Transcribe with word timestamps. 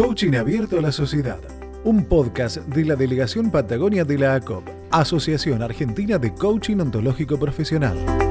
Coaching 0.00 0.34
Abierto 0.34 0.78
a 0.78 0.80
la 0.80 0.92
Sociedad, 0.92 1.40
un 1.84 2.06
podcast 2.06 2.56
de 2.56 2.86
la 2.86 2.96
Delegación 2.96 3.50
Patagonia 3.50 4.02
de 4.02 4.16
la 4.16 4.34
ACOP, 4.34 4.66
Asociación 4.90 5.62
Argentina 5.62 6.16
de 6.16 6.32
Coaching 6.32 6.78
Ontológico 6.78 7.38
Profesional. 7.38 8.29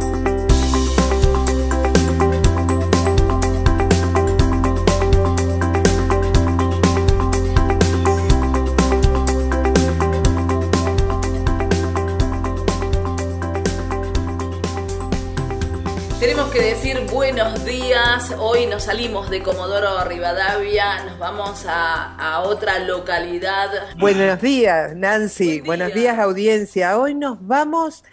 Buenos 17.11 17.65
días. 17.65 18.33
Hoy 18.37 18.65
nos 18.65 18.83
salimos 18.83 19.29
de 19.29 19.41
Comodoro 19.41 20.03
Rivadavia, 20.05 21.03
nos 21.05 21.17
vamos 21.17 21.65
a, 21.67 22.15
a 22.15 22.41
otra 22.41 22.79
localidad. 22.79 23.69
Buenos 23.97 24.41
días, 24.41 24.95
Nancy. 24.95 25.61
Buen 25.61 25.63
día. 25.63 25.65
Buenos 25.65 25.93
días, 25.93 26.19
audiencia. 26.19 26.99
Hoy 26.99 27.15
nos 27.15 27.45
vamos 27.45 28.03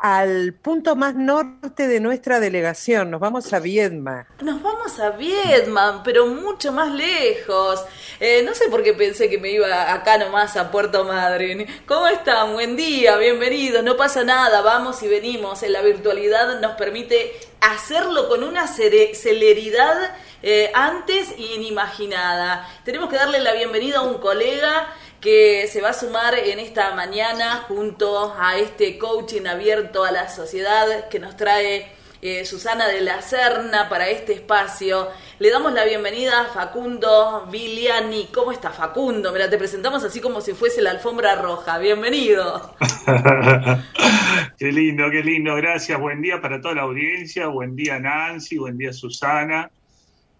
al 0.00 0.54
punto 0.54 0.96
más 0.96 1.14
norte 1.14 1.86
de 1.86 2.00
nuestra 2.00 2.40
delegación. 2.40 3.10
Nos 3.10 3.20
vamos 3.20 3.52
a 3.52 3.60
Viedma. 3.60 4.26
Nos 4.40 4.62
vamos 4.62 4.98
a 4.98 5.10
Vietnam, 5.10 6.02
pero 6.02 6.26
mucho 6.26 6.72
más 6.72 6.90
lejos. 6.90 7.84
Eh, 8.18 8.42
no 8.44 8.54
sé 8.54 8.70
por 8.70 8.82
qué 8.82 8.94
pensé 8.94 9.28
que 9.28 9.38
me 9.38 9.50
iba 9.50 9.92
acá 9.92 10.16
nomás 10.16 10.56
a 10.56 10.70
Puerto 10.70 11.04
Madryn. 11.04 11.66
¿Cómo 11.86 12.06
están? 12.06 12.54
Buen 12.54 12.76
día, 12.76 13.16
bienvenidos. 13.18 13.84
No 13.84 13.96
pasa 13.98 14.24
nada, 14.24 14.62
vamos 14.62 15.02
y 15.02 15.08
venimos. 15.08 15.62
En 15.62 15.74
la 15.74 15.82
virtualidad 15.82 16.60
nos 16.60 16.72
permite 16.72 17.32
hacerlo 17.60 18.28
con 18.28 18.42
una 18.42 18.66
celeridad 18.66 20.16
eh, 20.42 20.70
antes 20.72 21.34
inimaginada. 21.36 22.66
Tenemos 22.84 23.10
que 23.10 23.16
darle 23.16 23.40
la 23.40 23.52
bienvenida 23.52 23.98
a 23.98 24.02
un 24.02 24.18
colega 24.18 24.88
que 25.20 25.66
se 25.66 25.80
va 25.80 25.90
a 25.90 25.92
sumar 25.92 26.34
en 26.38 26.58
esta 26.58 26.94
mañana 26.94 27.64
junto 27.68 28.34
a 28.38 28.56
este 28.58 28.98
coaching 28.98 29.46
abierto 29.46 30.04
a 30.04 30.10
la 30.10 30.28
sociedad 30.28 31.08
que 31.08 31.18
nos 31.18 31.36
trae 31.36 31.86
eh, 32.22 32.44
Susana 32.44 32.88
de 32.88 33.00
la 33.00 33.22
Serna 33.22 33.88
para 33.88 34.08
este 34.08 34.32
espacio. 34.32 35.08
Le 35.38 35.50
damos 35.50 35.72
la 35.72 35.84
bienvenida 35.84 36.42
a 36.42 36.44
Facundo 36.46 37.46
Viliani. 37.50 38.28
¿Cómo 38.32 38.52
está 38.52 38.70
Facundo? 38.70 39.32
Mira, 39.32 39.48
te 39.48 39.56
presentamos 39.56 40.04
así 40.04 40.20
como 40.20 40.40
si 40.40 40.52
fuese 40.52 40.82
la 40.82 40.90
alfombra 40.90 41.36
roja. 41.36 41.78
Bienvenido. 41.78 42.76
qué 44.58 44.72
lindo, 44.72 45.10
qué 45.10 45.22
lindo. 45.22 45.54
Gracias. 45.56 45.98
Buen 45.98 46.20
día 46.20 46.40
para 46.40 46.60
toda 46.60 46.74
la 46.74 46.82
audiencia. 46.82 47.46
Buen 47.46 47.74
día 47.74 47.98
Nancy, 47.98 48.58
buen 48.58 48.76
día 48.76 48.92
Susana. 48.92 49.70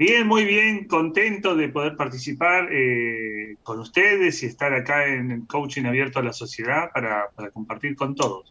Bien, 0.01 0.27
muy 0.27 0.47
bien, 0.47 0.89
contento 0.89 1.55
de 1.55 1.69
poder 1.69 1.95
participar 1.95 2.73
eh, 2.73 3.57
con 3.63 3.81
ustedes 3.81 4.43
y 4.43 4.47
estar 4.47 4.73
acá 4.73 5.07
en 5.07 5.31
el 5.31 5.47
Coaching 5.47 5.85
Abierto 5.85 6.21
a 6.21 6.23
la 6.23 6.33
Sociedad 6.33 6.91
para, 6.91 7.29
para 7.35 7.51
compartir 7.51 7.95
con 7.97 8.15
todos. 8.15 8.51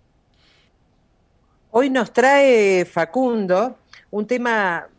Hoy 1.71 1.89
nos 1.89 2.13
trae 2.13 2.85
Facundo 2.85 3.79
un 4.11 4.27
tema 4.27 4.89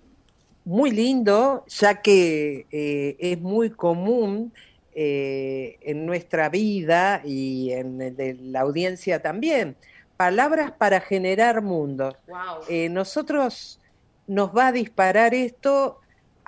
muy 0.65 0.91
lindo, 0.91 1.65
ya 1.69 2.03
que 2.03 2.67
eh, 2.73 3.17
es 3.21 3.41
muy 3.41 3.71
común 3.71 4.53
eh, 4.93 5.79
en 5.83 6.05
nuestra 6.05 6.49
vida 6.49 7.23
y 7.25 7.71
en 7.71 8.03
el 8.03 8.17
de 8.17 8.35
la 8.35 8.63
audiencia 8.63 9.23
también. 9.23 9.77
Palabras 10.17 10.73
para 10.73 11.01
generar 11.01 11.63
mundo. 11.63 12.17
Wow. 12.27 12.65
Eh, 12.69 12.89
nosotros 12.89 13.79
nos 14.27 14.51
va 14.51 14.67
a 14.67 14.73
disparar 14.73 15.33
esto 15.33 16.01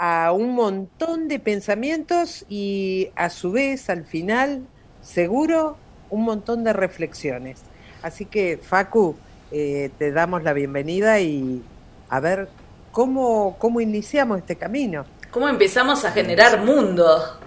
a 0.05 0.33
un 0.33 0.57
montón 0.57 1.29
de 1.29 1.39
pensamientos 1.39 2.45
y 2.49 3.11
a 3.15 3.31
su 3.31 3.53
vez 3.53 3.89
al 3.89 4.05
final 4.05 4.67
seguro 5.01 5.77
un 6.11 6.25
montón 6.25 6.65
de 6.65 6.73
reflexiones. 6.73 7.63
Así 8.03 8.25
que 8.25 8.59
Facu, 8.61 9.15
eh, 9.53 9.91
te 9.99 10.11
damos 10.11 10.43
la 10.43 10.55
bienvenida 10.55 11.21
y 11.21 11.63
a 12.09 12.19
ver 12.19 12.49
cómo, 12.91 13.57
cómo 13.61 13.81
iniciamos 13.81 14.39
este 14.39 14.57
camino. 14.57 15.05
¿Cómo 15.31 15.49
empezamos 15.49 16.05
a 16.05 16.11
generar 16.11 16.65
mundo? 16.65 17.39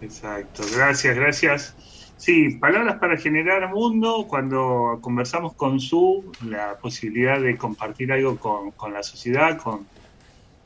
Exacto, 0.00 0.62
gracias, 0.76 1.16
gracias. 1.16 1.74
Sí, 2.18 2.50
palabras 2.60 2.98
para 3.00 3.16
generar 3.16 3.68
mundo. 3.74 4.26
Cuando 4.28 4.98
conversamos 5.00 5.54
con 5.54 5.80
Su, 5.80 6.30
la 6.44 6.76
posibilidad 6.78 7.40
de 7.40 7.58
compartir 7.58 8.12
algo 8.12 8.36
con, 8.38 8.70
con 8.70 8.92
la 8.92 9.02
sociedad, 9.02 9.58
con, 9.58 9.88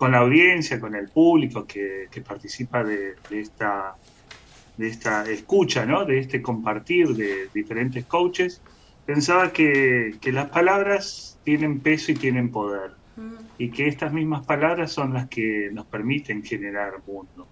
con 0.01 0.13
la 0.13 0.19
audiencia, 0.19 0.81
con 0.81 0.97
el 0.97 1.11
público 1.11 1.67
que, 1.67 2.09
que 2.11 2.23
participa 2.23 2.83
de, 2.83 3.17
de 3.29 3.41
esta, 3.41 3.95
de 4.79 4.89
esta 4.89 5.31
escucha, 5.31 5.85
¿no? 5.85 6.07
de 6.07 6.19
este 6.19 6.41
compartir 6.41 7.09
de 7.09 7.51
diferentes 7.53 8.07
coaches, 8.07 8.63
pensaba 9.05 9.53
que, 9.53 10.17
que 10.19 10.33
las 10.33 10.49
palabras 10.49 11.39
tienen 11.45 11.81
peso 11.81 12.13
y 12.13 12.15
tienen 12.15 12.51
poder 12.51 12.93
Mm, 13.21 13.35
y 13.59 13.71
que 13.71 13.87
estas 13.89 14.13
mismas 14.13 14.47
palabras 14.47 14.93
son 14.93 15.13
las 15.13 15.29
que 15.29 15.69
nos 15.73 15.87
permiten 15.87 16.43
generar 16.43 16.93
mundo. 17.07 17.47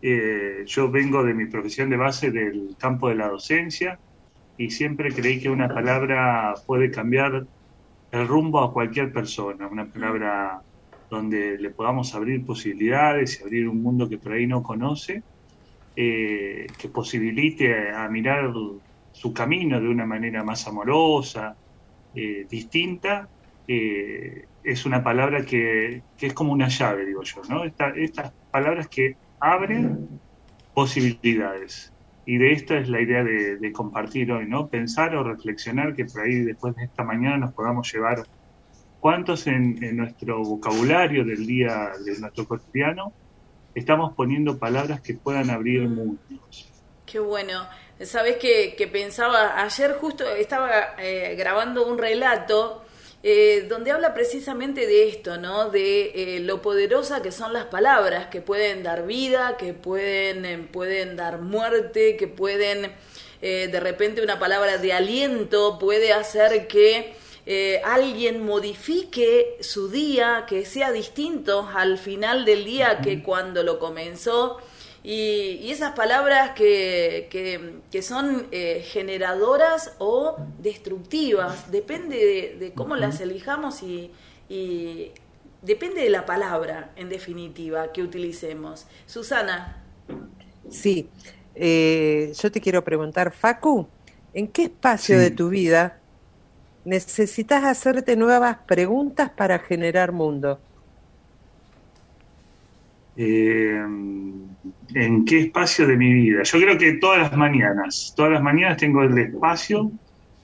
Eh, 0.00 0.64
yo 0.66 0.90
vengo 0.90 1.22
de 1.22 1.34
mi 1.34 1.46
profesión 1.46 1.90
de 1.90 1.96
base 1.96 2.30
del 2.30 2.76
campo 2.78 3.08
de 3.10 3.16
la 3.16 3.28
docencia 3.28 3.98
y 4.56 4.70
siempre 4.70 5.12
creí 5.12 5.40
que 5.40 5.50
una 5.50 5.68
palabra 5.68 6.54
puede 6.66 6.90
cambiar 6.90 7.46
el 8.12 8.28
rumbo 8.28 8.60
a 8.60 8.72
cualquier 8.72 9.12
persona, 9.12 9.68
una 9.68 9.86
palabra 9.86 10.62
donde 11.10 11.58
le 11.58 11.70
podamos 11.72 12.14
abrir 12.14 12.44
posibilidades 12.46 13.40
y 13.40 13.44
abrir 13.44 13.68
un 13.68 13.82
mundo 13.82 14.08
que 14.08 14.18
por 14.18 14.32
ahí 14.32 14.46
no 14.46 14.62
conoce, 14.62 15.24
eh, 15.96 16.66
que 16.78 16.88
posibilite 16.88 17.90
a 17.92 18.08
mirar 18.08 18.52
su 19.10 19.32
camino 19.34 19.80
de 19.80 19.88
una 19.88 20.06
manera 20.06 20.44
más 20.44 20.66
amorosa, 20.68 21.56
eh, 22.14 22.46
distinta, 22.48 23.30
eh, 23.66 24.46
es 24.62 24.86
una 24.86 25.02
palabra 25.04 25.44
que, 25.44 26.04
que 26.16 26.28
es 26.28 26.34
como 26.34 26.52
una 26.52 26.68
llave, 26.68 27.06
digo 27.06 27.22
yo, 27.24 27.42
¿no? 27.48 27.64
Esta- 27.64 27.90
estas 27.96 28.32
palabras 28.50 28.88
que 28.88 29.16
abren 29.40 30.20
posibilidades. 30.72 31.94
Y 32.24 32.38
de 32.38 32.52
esto 32.52 32.76
es 32.76 32.88
la 32.88 33.00
idea 33.00 33.24
de, 33.24 33.58
de 33.58 33.72
compartir 33.72 34.30
hoy, 34.32 34.46
¿no? 34.48 34.68
Pensar 34.68 35.14
o 35.16 35.24
reflexionar 35.24 35.94
que 35.94 36.04
por 36.06 36.22
ahí 36.22 36.36
después 36.42 36.74
de 36.76 36.84
esta 36.84 37.04
mañana 37.04 37.38
nos 37.38 37.54
podamos 37.54 37.90
llevar 37.92 38.26
cuántos 39.00 39.46
en, 39.46 39.82
en 39.82 39.96
nuestro 39.96 40.42
vocabulario 40.42 41.24
del 41.24 41.46
día, 41.46 41.90
de 42.04 42.18
nuestro 42.18 42.46
cotidiano, 42.46 43.12
estamos 43.74 44.14
poniendo 44.14 44.58
palabras 44.58 45.00
que 45.00 45.14
puedan 45.14 45.50
abrir 45.50 45.88
mundos. 45.88 46.70
Qué 47.06 47.18
bueno. 47.18 47.66
Sabes 48.02 48.36
que, 48.36 48.88
pensaba, 48.90 49.62
ayer 49.62 49.92
justo 50.00 50.24
estaba 50.34 50.94
eh, 50.98 51.34
grabando 51.36 51.86
un 51.86 51.98
relato 51.98 52.82
eh, 53.22 53.66
donde 53.68 53.90
habla 53.90 54.14
precisamente 54.14 54.86
de 54.86 55.08
esto, 55.08 55.36
¿no? 55.36 55.68
De 55.68 56.36
eh, 56.36 56.40
lo 56.40 56.62
poderosa 56.62 57.20
que 57.20 57.30
son 57.30 57.52
las 57.52 57.66
palabras, 57.66 58.28
que 58.28 58.40
pueden 58.40 58.82
dar 58.82 59.06
vida, 59.06 59.58
que 59.58 59.74
pueden, 59.74 60.46
eh, 60.46 60.66
pueden 60.72 61.16
dar 61.16 61.42
muerte, 61.42 62.16
que 62.16 62.28
pueden, 62.28 62.92
de 63.42 63.80
repente 63.80 64.22
una 64.22 64.38
palabra 64.38 64.76
de 64.76 64.92
aliento 64.92 65.78
puede 65.78 66.12
hacer 66.12 66.66
que 66.66 67.14
eh, 67.52 67.80
alguien 67.84 68.44
modifique 68.44 69.56
su 69.60 69.88
día, 69.88 70.44
que 70.48 70.64
sea 70.64 70.92
distinto 70.92 71.68
al 71.74 71.98
final 71.98 72.44
del 72.44 72.64
día 72.64 73.00
que 73.02 73.22
cuando 73.24 73.62
lo 73.64 73.78
comenzó. 73.80 74.58
Y, 75.02 75.58
y 75.64 75.72
esas 75.72 75.92
palabras 75.96 76.52
que, 76.52 77.26
que, 77.30 77.80
que 77.90 78.02
son 78.02 78.46
eh, 78.52 78.84
generadoras 78.86 79.94
o 79.98 80.36
destructivas, 80.58 81.70
depende 81.72 82.16
de, 82.18 82.56
de 82.60 82.72
cómo 82.74 82.94
las 82.96 83.20
elijamos 83.20 83.82
y, 83.82 84.12
y 84.48 85.10
depende 85.62 86.02
de 86.02 86.10
la 86.10 86.26
palabra, 86.26 86.92
en 86.96 87.08
definitiva, 87.08 87.92
que 87.92 88.02
utilicemos. 88.02 88.86
Susana, 89.06 89.82
Sí, 90.68 91.08
eh, 91.54 92.32
yo 92.40 92.52
te 92.52 92.60
quiero 92.60 92.84
preguntar, 92.84 93.32
Facu, 93.32 93.88
¿en 94.32 94.48
qué 94.48 94.64
espacio 94.64 95.18
Sí. 95.18 95.18
de 95.18 95.30
tu 95.30 95.48
vida 95.48 95.99
necesitas 96.84 97.64
hacerte 97.64 98.16
nuevas 98.16 98.58
preguntas 98.66 99.30
para 99.30 99.58
generar 99.58 100.12
mundo? 100.12 100.60
Eh, 103.16 103.82
¿En 104.94 105.24
qué 105.24 105.40
espacio 105.40 105.86
de 105.86 105.96
mi 105.96 106.12
vida? 106.12 106.42
Yo 106.42 106.58
creo 106.58 106.78
que 106.78 106.92
todas 106.94 107.18
las 107.18 107.36
mañanas, 107.36 108.14
todas 108.16 108.32
las 108.32 108.42
mañanas 108.42 108.78
tengo 108.78 109.02
el 109.02 109.18
espacio 109.18 109.90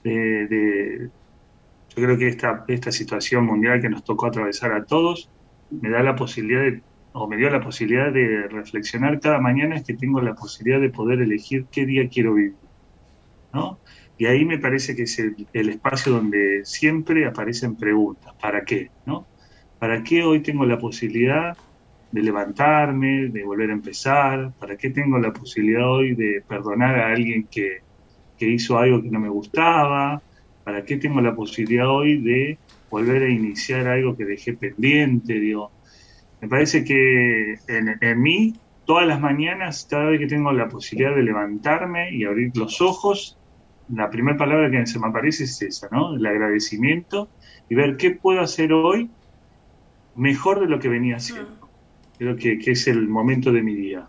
de, 0.03 1.09
yo 1.95 2.03
creo 2.03 2.17
que 2.17 2.27
esta, 2.27 2.63
esta 2.67 2.91
situación 2.91 3.45
mundial 3.45 3.81
que 3.81 3.89
nos 3.89 4.03
tocó 4.03 4.27
atravesar 4.27 4.71
a 4.73 4.85
todos 4.85 5.29
me 5.69 5.89
da 5.89 6.03
la 6.03 6.15
posibilidad 6.15 6.61
de, 6.61 6.81
o 7.13 7.27
me 7.27 7.37
dio 7.37 7.49
la 7.49 7.59
posibilidad 7.59 8.11
de 8.11 8.47
reflexionar 8.47 9.19
cada 9.19 9.39
mañana 9.39 9.75
es 9.75 9.83
que 9.83 9.95
tengo 9.95 10.21
la 10.21 10.35
posibilidad 10.35 10.79
de 10.79 10.89
poder 10.89 11.21
elegir 11.21 11.65
qué 11.71 11.85
día 11.85 12.07
quiero 12.07 12.35
vivir, 12.35 12.55
¿no? 13.53 13.79
Y 14.17 14.25
ahí 14.25 14.45
me 14.45 14.57
parece 14.57 14.95
que 14.95 15.03
es 15.03 15.19
el, 15.19 15.69
espacio 15.69 16.13
donde 16.13 16.61
siempre 16.65 17.25
aparecen 17.25 17.75
preguntas, 17.75 18.33
¿para 18.41 18.65
qué? 18.65 18.89
¿no? 19.05 19.27
¿Para 19.77 20.03
qué 20.03 20.23
hoy 20.23 20.41
tengo 20.41 20.65
la 20.65 20.79
posibilidad 20.79 21.55
de 22.11 22.21
levantarme, 22.21 23.27
de 23.27 23.43
volver 23.43 23.69
a 23.69 23.73
empezar? 23.73 24.53
¿Para 24.59 24.75
qué 24.75 24.89
tengo 24.89 25.19
la 25.19 25.31
posibilidad 25.31 25.87
hoy 25.87 26.15
de 26.15 26.41
perdonar 26.47 26.99
a 26.99 27.11
alguien 27.11 27.47
que, 27.51 27.81
que 28.39 28.49
hizo 28.49 28.79
algo 28.79 29.03
que 29.03 29.09
no 29.09 29.19
me 29.19 29.29
gustaba? 29.29 30.21
¿Para 30.63 30.83
qué 30.83 30.97
tengo 30.97 31.21
la 31.21 31.35
posibilidad 31.35 31.87
hoy 31.87 32.17
de 32.17 32.57
volver 32.89 33.21
a 33.21 33.29
iniciar 33.29 33.87
algo 33.87 34.17
que 34.17 34.25
dejé 34.25 34.53
pendiente? 34.53 35.39
Digo, 35.39 35.71
me 36.41 36.47
parece 36.47 36.83
que 36.83 37.53
en, 37.67 37.97
en 38.01 38.21
mí, 38.21 38.55
todas 38.85 39.05
las 39.05 39.21
mañanas, 39.21 39.87
cada 39.87 40.05
vez 40.05 40.19
que 40.19 40.27
tengo 40.27 40.51
la 40.51 40.69
posibilidad 40.69 41.15
de 41.15 41.21
levantarme 41.21 42.11
y 42.11 42.25
abrir 42.25 42.51
los 42.55 42.81
ojos, 42.81 43.37
la 43.93 44.09
primera 44.09 44.37
palabra 44.37 44.69
que 44.69 44.85
se 44.85 44.99
me 44.99 45.07
aparece 45.07 45.45
es 45.45 45.61
esa, 45.61 45.87
¿no? 45.91 46.15
El 46.15 46.25
agradecimiento 46.25 47.29
y 47.69 47.75
ver 47.75 47.97
qué 47.97 48.11
puedo 48.11 48.41
hacer 48.41 48.73
hoy 48.73 49.09
mejor 50.15 50.59
de 50.59 50.67
lo 50.67 50.79
que 50.79 50.89
venía 50.89 51.17
haciendo. 51.17 51.69
Creo 52.17 52.35
que, 52.35 52.59
es 52.65 52.87
el 52.87 53.07
momento 53.07 53.51
de 53.51 53.61
mi 53.61 53.75
día. 53.75 54.07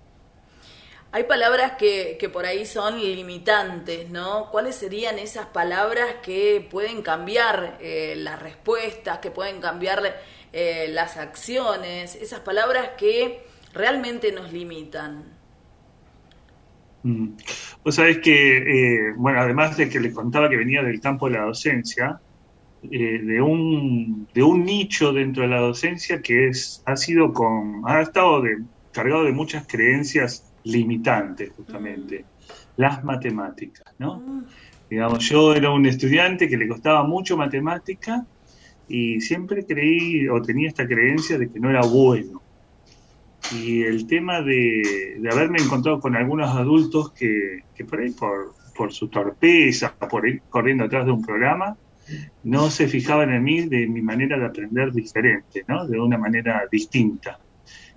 Hay 1.13 1.25
palabras 1.25 1.73
que, 1.79 2.17
que, 2.19 2.29
por 2.29 2.45
ahí 2.45 2.67
son 2.67 3.01
limitantes, 3.01 4.11
¿no? 4.11 4.51
¿Cuáles 4.51 4.75
serían 4.75 5.19
esas 5.19 5.47
palabras 5.47 6.07
que 6.23 6.67
pueden 6.71 7.03
cambiar 7.03 7.79
eh, 7.81 8.15
las 8.17 8.41
respuestas, 8.41 9.19
que 9.19 9.31
pueden 9.31 9.61
cambiar 9.61 10.21
eh, 10.53 10.89
las 10.91 11.17
acciones, 11.17 12.15
esas 12.15 12.41
palabras 12.41 12.91
que 12.99 13.43
realmente 13.73 14.33
nos 14.33 14.53
limitan? 14.53 15.38
Mm. 17.03 17.29
Vos 17.85 17.95
sabés 17.95 18.19
que, 18.19 18.59
eh, 18.59 19.13
bueno, 19.17 19.41
además 19.41 19.77
de 19.77 19.89
que 19.89 20.01
les 20.01 20.15
contaba 20.15 20.49
que 20.49 20.57
venía 20.57 20.83
del 20.83 21.01
campo 21.01 21.29
de 21.29 21.39
la 21.39 21.45
docencia, 21.45 22.21
eh, 22.83 23.21
de, 23.23 23.41
un, 23.41 24.29
de 24.33 24.43
un 24.43 24.65
nicho 24.65 25.13
dentro 25.13 25.43
de 25.43 25.49
la 25.49 25.61
docencia 25.61 26.23
que 26.23 26.49
es, 26.49 26.83
ha 26.87 26.97
sido 26.97 27.33
con, 27.33 27.83
ha 27.87 28.01
estado 28.01 28.43
de, 28.43 28.59
cargado 28.93 29.25
de 29.25 29.33
muchas 29.33 29.67
creencias 29.67 30.53
limitantes, 30.65 31.51
justamente, 31.57 32.25
las 32.77 33.03
matemáticas, 33.05 33.95
¿no? 33.99 34.21
Mm. 34.21 34.45
Digamos, 34.91 35.29
yo 35.29 35.55
era 35.55 35.71
un 35.71 35.87
estudiante 35.87 36.49
que 36.49 36.57
le 36.57 36.69
costaba 36.69 37.05
mucho 37.05 37.37
matemática 37.37 38.25
y 38.89 39.21
siempre 39.21 39.67
creí 39.67 40.29
o 40.29 40.41
tenía 40.41 40.69
esta 40.69 40.87
creencia 40.87 41.37
de 41.37 41.51
que 41.51 41.61
no 41.61 41.69
era 41.69 41.83
bueno. 41.83 42.41
Y 43.53 43.83
el 43.83 44.07
tema 44.07 44.43
de, 44.43 45.17
de 45.19 45.29
haberme 45.31 45.59
encontrado 45.59 46.01
con 46.01 46.17
algunos 46.17 46.51
adultos 46.51 47.13
que, 47.13 47.61
que 47.75 47.85
por 47.85 48.01
ahí, 48.01 48.11
por, 48.11 48.55
por 48.77 48.93
su 48.93 49.09
torpeza, 49.09 49.95
por 49.95 50.29
ir 50.29 50.43
corriendo 50.49 50.85
atrás 50.85 51.07
de 51.07 51.13
un 51.13 51.25
programa, 51.25 51.77
no 52.45 52.71
se 52.71 52.89
fijaban 52.89 53.33
en 53.33 53.43
mí 53.43 53.67
de 53.67 53.87
mi 53.87 54.03
manera 54.03 54.39
de 54.39 54.47
aprender 54.47 54.93
diferente, 54.93 55.65
¿no? 55.67 55.87
De 55.87 56.01
una 56.01 56.19
manera 56.19 56.63
distinta. 56.71 57.39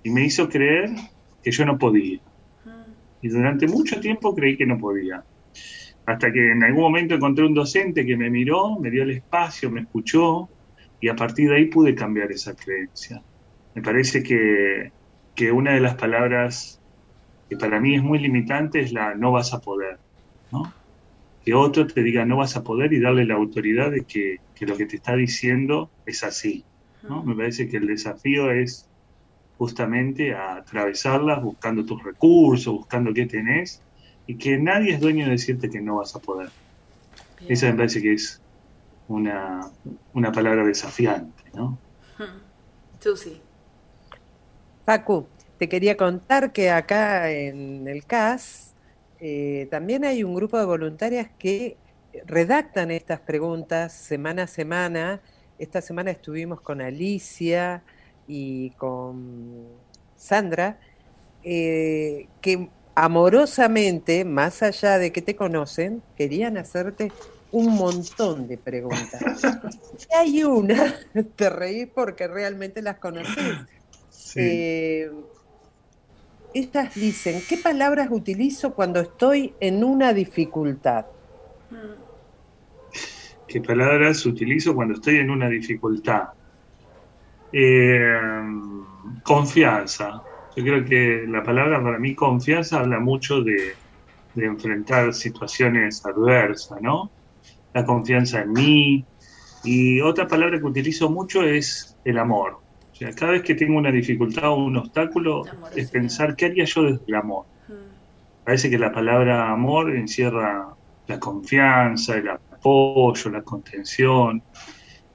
Y 0.02 0.10
me 0.10 0.24
hizo 0.24 0.48
creer 0.48 0.90
que 1.42 1.50
yo 1.50 1.64
no 1.64 1.78
podía. 1.78 2.20
Y 3.22 3.28
durante 3.28 3.68
mucho 3.68 4.00
tiempo 4.00 4.34
creí 4.34 4.56
que 4.56 4.66
no 4.66 4.78
podía. 4.78 5.24
Hasta 6.04 6.32
que 6.32 6.50
en 6.50 6.64
algún 6.64 6.82
momento 6.82 7.14
encontré 7.14 7.46
un 7.46 7.54
docente 7.54 8.04
que 8.04 8.16
me 8.16 8.28
miró, 8.28 8.78
me 8.80 8.90
dio 8.90 9.04
el 9.04 9.12
espacio, 9.12 9.70
me 9.70 9.82
escuchó, 9.82 10.48
y 11.00 11.08
a 11.08 11.14
partir 11.14 11.48
de 11.48 11.56
ahí 11.56 11.66
pude 11.66 11.94
cambiar 11.94 12.32
esa 12.32 12.54
creencia. 12.54 13.22
Me 13.74 13.82
parece 13.82 14.22
que, 14.22 14.90
que 15.34 15.52
una 15.52 15.72
de 15.72 15.80
las 15.80 15.94
palabras 15.94 16.80
que 17.48 17.56
para 17.56 17.80
mí 17.80 17.94
es 17.94 18.02
muy 18.02 18.18
limitante 18.18 18.80
es 18.80 18.92
la 18.92 19.14
no 19.14 19.32
vas 19.32 19.52
a 19.52 19.60
poder, 19.60 19.98
¿no? 20.50 20.72
que 21.44 21.54
otro 21.54 21.86
te 21.86 22.02
diga 22.02 22.24
no 22.24 22.36
vas 22.36 22.56
a 22.56 22.62
poder 22.62 22.92
y 22.92 23.00
darle 23.00 23.24
la 23.24 23.34
autoridad 23.34 23.90
de 23.90 24.04
que, 24.04 24.38
lo 24.60 24.76
que 24.76 24.86
te 24.86 24.96
está 24.96 25.16
diciendo 25.16 25.90
es 26.06 26.22
así. 26.22 26.64
¿no? 27.02 27.24
Me 27.24 27.34
parece 27.34 27.68
que 27.68 27.78
el 27.78 27.88
desafío 27.88 28.52
es 28.52 28.88
justamente 29.58 30.34
a 30.34 30.54
atravesarlas 30.54 31.42
buscando 31.42 31.84
tus 31.84 32.02
recursos, 32.02 32.72
buscando 32.72 33.12
qué 33.12 33.26
tenés 33.26 33.82
y 34.26 34.36
que 34.36 34.56
nadie 34.56 34.92
es 34.94 35.00
dueño 35.00 35.24
de 35.24 35.32
decirte 35.32 35.68
que 35.68 35.80
no 35.80 35.96
vas 35.96 36.14
a 36.14 36.20
poder. 36.20 36.50
Esa 37.48 37.66
me 37.66 37.74
parece 37.74 38.00
que 38.00 38.12
es 38.12 38.40
una, 39.08 39.68
una 40.14 40.30
palabra 40.30 40.64
desafiante. 40.64 41.42
¿no? 41.54 41.76
sí. 43.16 43.40
Paco, 44.84 45.32
te 45.58 45.68
quería 45.68 45.96
contar 45.96 46.52
que 46.52 46.70
acá 46.70 47.30
en 47.30 47.86
el 47.88 48.04
CAS 48.06 48.76
eh, 49.18 49.68
también 49.70 50.04
hay 50.04 50.24
un 50.24 50.34
grupo 50.34 50.58
de 50.58 50.64
voluntarias 50.66 51.30
que 51.38 51.80
redactan 52.26 52.90
estas 52.90 53.20
preguntas 53.20 53.92
semana 53.94 54.44
a 54.44 54.46
semana. 54.48 55.22
Esta 55.58 55.80
semana 55.80 56.10
estuvimos 56.10 56.60
con 56.62 56.80
Alicia 56.82 57.84
y 58.26 58.72
con 58.74 59.84
Sandra, 60.16 60.80
eh, 61.42 62.30
que 62.40 62.72
amorosamente, 62.94 64.24
más 64.24 64.62
allá 64.62 64.98
de 64.98 65.12
que 65.12 65.22
te 65.22 65.36
conocen, 65.36 66.04
querían 66.16 66.56
hacerte 66.58 67.16
un 67.50 67.74
montón 67.76 68.48
de 68.48 68.58
preguntas. 68.58 69.22
Y 70.10 70.14
hay 70.16 70.44
una, 70.44 70.94
te 71.36 71.50
reís 71.50 71.88
porque 71.94 72.26
realmente 72.28 72.82
las 72.82 72.98
conoces. 72.98 73.60
Eh, 74.36 75.10
ellas 76.54 76.94
dicen, 76.94 77.42
¿qué 77.48 77.56
palabras 77.56 78.08
utilizo 78.10 78.74
cuando 78.74 79.00
estoy 79.00 79.54
en 79.60 79.82
una 79.82 80.12
dificultad? 80.12 81.06
¿Qué 83.48 83.60
palabras 83.60 84.24
utilizo 84.26 84.74
cuando 84.74 84.94
estoy 84.94 85.16
en 85.16 85.30
una 85.30 85.48
dificultad? 85.48 86.28
Eh, 87.52 88.00
confianza. 89.22 90.22
Yo 90.56 90.62
creo 90.62 90.84
que 90.84 91.24
la 91.26 91.42
palabra 91.42 91.82
para 91.82 91.98
mí 91.98 92.14
confianza 92.14 92.80
habla 92.80 93.00
mucho 93.00 93.42
de, 93.42 93.74
de 94.34 94.46
enfrentar 94.46 95.12
situaciones 95.14 96.04
adversas, 96.04 96.80
¿no? 96.80 97.10
La 97.72 97.84
confianza 97.84 98.42
en 98.42 98.52
mí. 98.52 99.04
Y 99.64 100.00
otra 100.00 100.26
palabra 100.26 100.58
que 100.58 100.64
utilizo 100.64 101.08
mucho 101.08 101.42
es 101.42 101.96
el 102.04 102.18
amor 102.18 102.61
cada 103.16 103.32
vez 103.32 103.42
que 103.42 103.54
tengo 103.54 103.78
una 103.78 103.90
dificultad 103.90 104.50
o 104.50 104.56
un 104.56 104.76
obstáculo, 104.76 105.44
es 105.74 105.90
pensar 105.90 106.36
qué 106.36 106.46
haría 106.46 106.64
yo 106.64 106.82
desde 106.82 107.04
el 107.06 107.14
amor. 107.14 107.46
Mm. 107.68 108.44
Parece 108.44 108.70
que 108.70 108.78
la 108.78 108.92
palabra 108.92 109.50
amor 109.50 109.94
encierra 109.94 110.74
la 111.06 111.20
confianza, 111.20 112.16
el 112.16 112.28
apoyo, 112.28 113.30
la 113.30 113.42
contención 113.42 114.42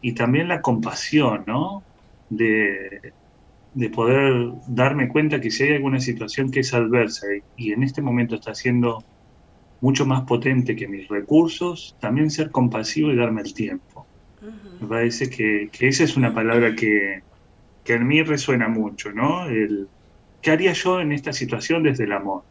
y 0.01 0.13
también 0.13 0.47
la 0.47 0.61
compasión, 0.61 1.43
¿no? 1.47 1.83
De, 2.29 3.13
de 3.77 3.89
poder 3.89 4.53
darme 4.67 5.07
cuenta 5.07 5.39
que 5.39 5.51
si 5.51 5.63
hay 5.63 5.73
alguna 5.73 5.99
situación 5.99 6.49
que 6.49 6.61
es 6.61 6.73
adversa 6.73 7.27
y, 7.55 7.71
en 7.71 7.83
este 7.83 8.01
momento 8.01 8.33
está 8.33 8.55
siendo 8.55 9.03
mucho 9.81 10.05
más 10.05 10.23
potente 10.23 10.75
que 10.75 10.87
mis 10.87 11.07
recursos, 11.07 11.95
también 11.99 12.31
ser 12.31 12.49
compasivo 12.49 13.11
y 13.11 13.15
darme 13.15 13.41
el 13.41 13.53
tiempo. 13.53 14.07
Me 14.81 14.87
parece 14.87 15.29
que, 15.29 15.69
que, 15.71 15.87
esa 15.87 16.03
es 16.03 16.17
una 16.17 16.33
palabra 16.33 16.75
que, 16.75 17.21
que 17.87 17.93
en 17.93 18.05
mí 18.05 18.21
resuena 18.21 18.67
mucho, 18.67 19.13
¿no? 19.13 19.47
El, 19.47 19.87
¿Qué 20.41 20.51
haría 20.51 20.73
yo 20.73 20.99
en 20.99 21.13
esta 21.13 21.31
situación 21.31 21.83
desde 21.83 22.03
el 22.03 22.11
amor? 22.11 22.43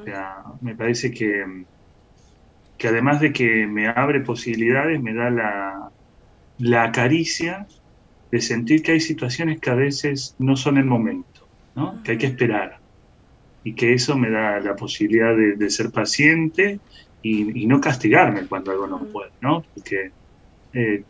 o 0.00 0.04
sea, 0.04 0.42
me 0.62 0.74
parece 0.74 1.10
que, 1.10 1.64
que 2.78 2.88
además 2.88 3.20
de 3.20 3.30
que 3.30 3.66
me 3.66 3.88
abre 3.88 4.20
posibilidades, 4.20 5.02
me 5.02 5.12
da 5.12 5.28
la, 5.28 5.90
la 6.56 6.90
caricia 6.92 7.66
de 8.30 8.40
sentir 8.40 8.82
que 8.82 8.92
hay 8.92 9.00
situaciones 9.00 9.60
que 9.60 9.68
a 9.68 9.74
veces 9.74 10.34
no 10.38 10.56
son 10.56 10.78
el 10.78 10.86
momento, 10.86 11.46
¿no? 11.76 12.02
que 12.02 12.12
hay 12.12 12.18
que 12.18 12.28
esperar. 12.28 12.78
Y 13.64 13.74
que 13.74 13.92
eso 13.92 14.16
me 14.16 14.30
da 14.30 14.60
la 14.60 14.74
posibilidad 14.76 15.36
de, 15.36 15.68
ser 15.68 15.90
paciente 15.90 16.80
y, 17.20 17.66
no 17.66 17.82
castigarme 17.82 18.46
cuando 18.46 18.70
algo 18.70 18.86
no 18.86 19.04
puede, 19.12 19.32
¿no? 19.42 19.62
Porque 19.74 20.10
eh, 20.72 21.04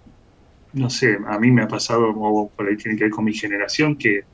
no 0.78 0.90
sé, 0.90 1.18
a 1.26 1.38
mí 1.38 1.50
me 1.50 1.62
ha 1.62 1.68
pasado, 1.68 2.10
o 2.10 2.48
por 2.48 2.68
ahí 2.68 2.76
tiene 2.76 2.96
que 2.96 3.04
ver 3.04 3.10
con 3.10 3.24
mi 3.24 3.34
generación, 3.34 3.96
que 3.96 4.24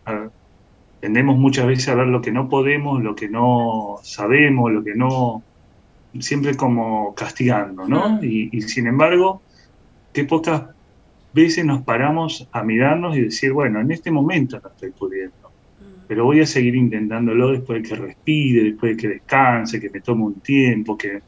tendemos 1.01 1.37
muchas 1.37 1.67
veces 1.67 1.89
a 1.89 1.95
ver 1.95 2.07
lo 2.07 2.21
que 2.21 2.33
no 2.33 2.49
podemos, 2.49 3.03
lo 3.03 3.15
que 3.15 3.29
no 3.29 3.99
sabemos, 4.03 4.73
lo 4.73 4.85
que 4.85 4.95
no, 4.95 5.43
siempre 6.21 6.55
como 6.57 7.15
castigando, 7.15 7.87
¿no? 7.87 8.23
Y, 8.23 8.61
sin 8.63 8.87
embargo, 8.87 9.43
qué 10.13 10.25
pocas 10.25 10.65
veces 11.33 11.65
nos 11.65 11.83
paramos 11.83 12.49
a 12.53 12.63
mirarnos 12.63 13.17
y 13.17 13.23
decir, 13.23 13.53
bueno, 13.53 13.81
en 13.81 13.91
este 13.91 14.11
momento 14.11 14.61
no 14.63 14.69
estoy 14.69 14.91
pudiendo, 14.91 15.51
pero 16.07 16.25
voy 16.25 16.41
a 16.41 16.47
seguir 16.47 16.77
intentándolo 16.77 17.51
después 17.51 17.83
de 17.83 17.89
que 17.89 17.97
respire, 17.97 18.65
después 18.65 18.97
de 18.97 19.03
que 19.03 19.09
descanse, 19.09 19.81
que 19.81 19.91
me 19.91 20.01
tome 20.01 20.25
un 20.25 20.41
tiempo, 20.41 20.97
que, 20.97 21.21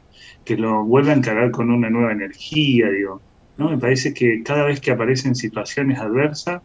que 0.45 0.55
lo 0.55 0.85
vuelva 0.85 1.11
a 1.11 1.15
encarar 1.15 1.51
con 1.51 1.69
una 1.69 1.89
nueva 1.89 2.13
energía, 2.13 2.89
digo 2.89 3.21
¿no? 3.57 3.69
Me 3.69 3.77
parece 3.77 4.13
que 4.13 4.43
cada 4.43 4.63
vez 4.63 4.79
que 4.79 4.91
aparecen 4.91 5.35
situaciones 5.35 5.99
adversas, 5.99 6.61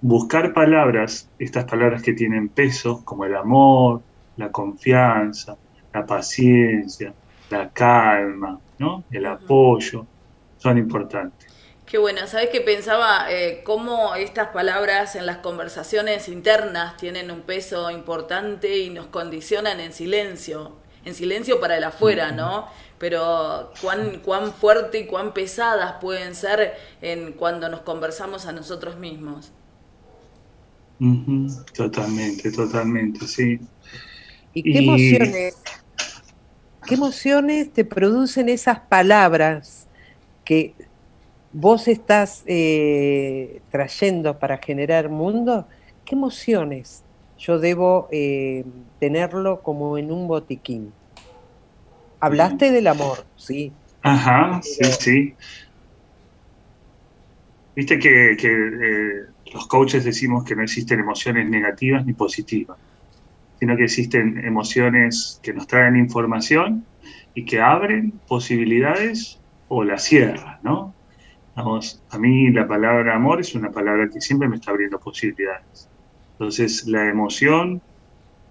buscar 0.00 0.52
palabras, 0.52 1.28
estas 1.38 1.64
palabras 1.64 2.02
que 2.02 2.12
tienen 2.12 2.48
peso, 2.48 3.04
como 3.04 3.24
el 3.24 3.34
amor, 3.34 4.02
la 4.36 4.50
confianza, 4.50 5.56
la 5.92 6.04
paciencia, 6.04 7.14
la 7.50 7.70
calma, 7.70 8.60
¿no? 8.78 9.04
el 9.10 9.26
apoyo, 9.26 10.06
son 10.58 10.78
importantes. 10.78 11.46
Qué 11.86 11.98
bueno, 11.98 12.26
¿sabes 12.26 12.50
qué 12.50 12.60
pensaba? 12.60 13.30
Eh, 13.30 13.62
cómo 13.64 14.16
estas 14.16 14.48
palabras 14.48 15.14
en 15.14 15.24
las 15.24 15.36
conversaciones 15.38 16.28
internas 16.28 16.96
tienen 16.96 17.30
un 17.30 17.42
peso 17.42 17.92
importante 17.92 18.78
y 18.78 18.90
nos 18.90 19.06
condicionan 19.06 19.78
en 19.78 19.92
silencio, 19.92 20.72
en 21.04 21.14
silencio 21.14 21.60
para 21.60 21.76
el 21.76 21.84
afuera, 21.84 22.32
¿no? 22.32 22.66
Pero 22.98 23.72
cuán, 23.80 24.20
cuán 24.24 24.52
fuerte 24.52 25.00
y 25.00 25.06
cuán 25.06 25.34
pesadas 25.34 25.96
pueden 26.00 26.34
ser 26.34 26.74
en 27.02 27.32
cuando 27.32 27.68
nos 27.68 27.80
conversamos 27.80 28.46
a 28.46 28.52
nosotros 28.52 28.96
mismos. 28.96 29.52
Totalmente, 31.74 32.50
totalmente, 32.50 33.26
sí. 33.26 33.60
¿Y 34.54 34.62
qué 34.62 34.78
emociones, 34.78 35.56
qué 36.86 36.94
emociones 36.94 37.72
te 37.72 37.84
producen 37.84 38.48
esas 38.48 38.80
palabras 38.80 39.86
que 40.44 40.74
vos 41.52 41.88
estás 41.88 42.42
eh, 42.46 43.62
trayendo 43.70 44.38
para 44.38 44.58
generar 44.58 45.08
mundo, 45.08 45.66
¿qué 46.04 46.14
emociones 46.14 47.02
yo 47.38 47.58
debo 47.58 48.08
eh, 48.10 48.64
tenerlo 48.98 49.62
como 49.62 49.98
en 49.98 50.12
un 50.12 50.28
botiquín? 50.28 50.92
Hablaste 52.20 52.70
del 52.70 52.86
amor, 52.86 53.26
sí. 53.36 53.72
Ajá, 54.02 54.60
sí, 54.62 54.84
sí. 54.98 55.34
Viste 57.74 57.98
que, 57.98 58.32
eh, 58.32 59.26
los 59.52 59.66
coaches 59.66 60.04
decimos 60.04 60.44
que 60.44 60.56
no 60.56 60.62
existen 60.62 61.00
emociones 61.00 61.48
negativas 61.48 62.06
ni 62.06 62.14
positivas, 62.14 62.78
sino 63.58 63.76
que 63.76 63.84
existen 63.84 64.38
emociones 64.44 65.38
que 65.42 65.52
nos 65.52 65.66
traen 65.66 65.96
información 65.96 66.86
y 67.34 67.44
que 67.44 67.60
abren 67.60 68.18
posibilidades 68.26 69.42
o 69.68 69.84
las 69.84 70.04
cierran, 70.04 70.58
¿no? 70.62 70.94
Vamos, 71.54 72.02
a 72.10 72.18
mí 72.18 72.50
la 72.50 72.66
palabra 72.66 73.14
amor 73.14 73.40
es 73.40 73.54
una 73.54 73.70
palabra 73.70 74.08
que 74.12 74.20
siempre 74.20 74.48
me 74.48 74.56
está 74.56 74.70
abriendo 74.70 74.98
posibilidades. 74.98 75.90
Entonces, 76.38 76.86
la 76.86 77.08
emoción, 77.08 77.82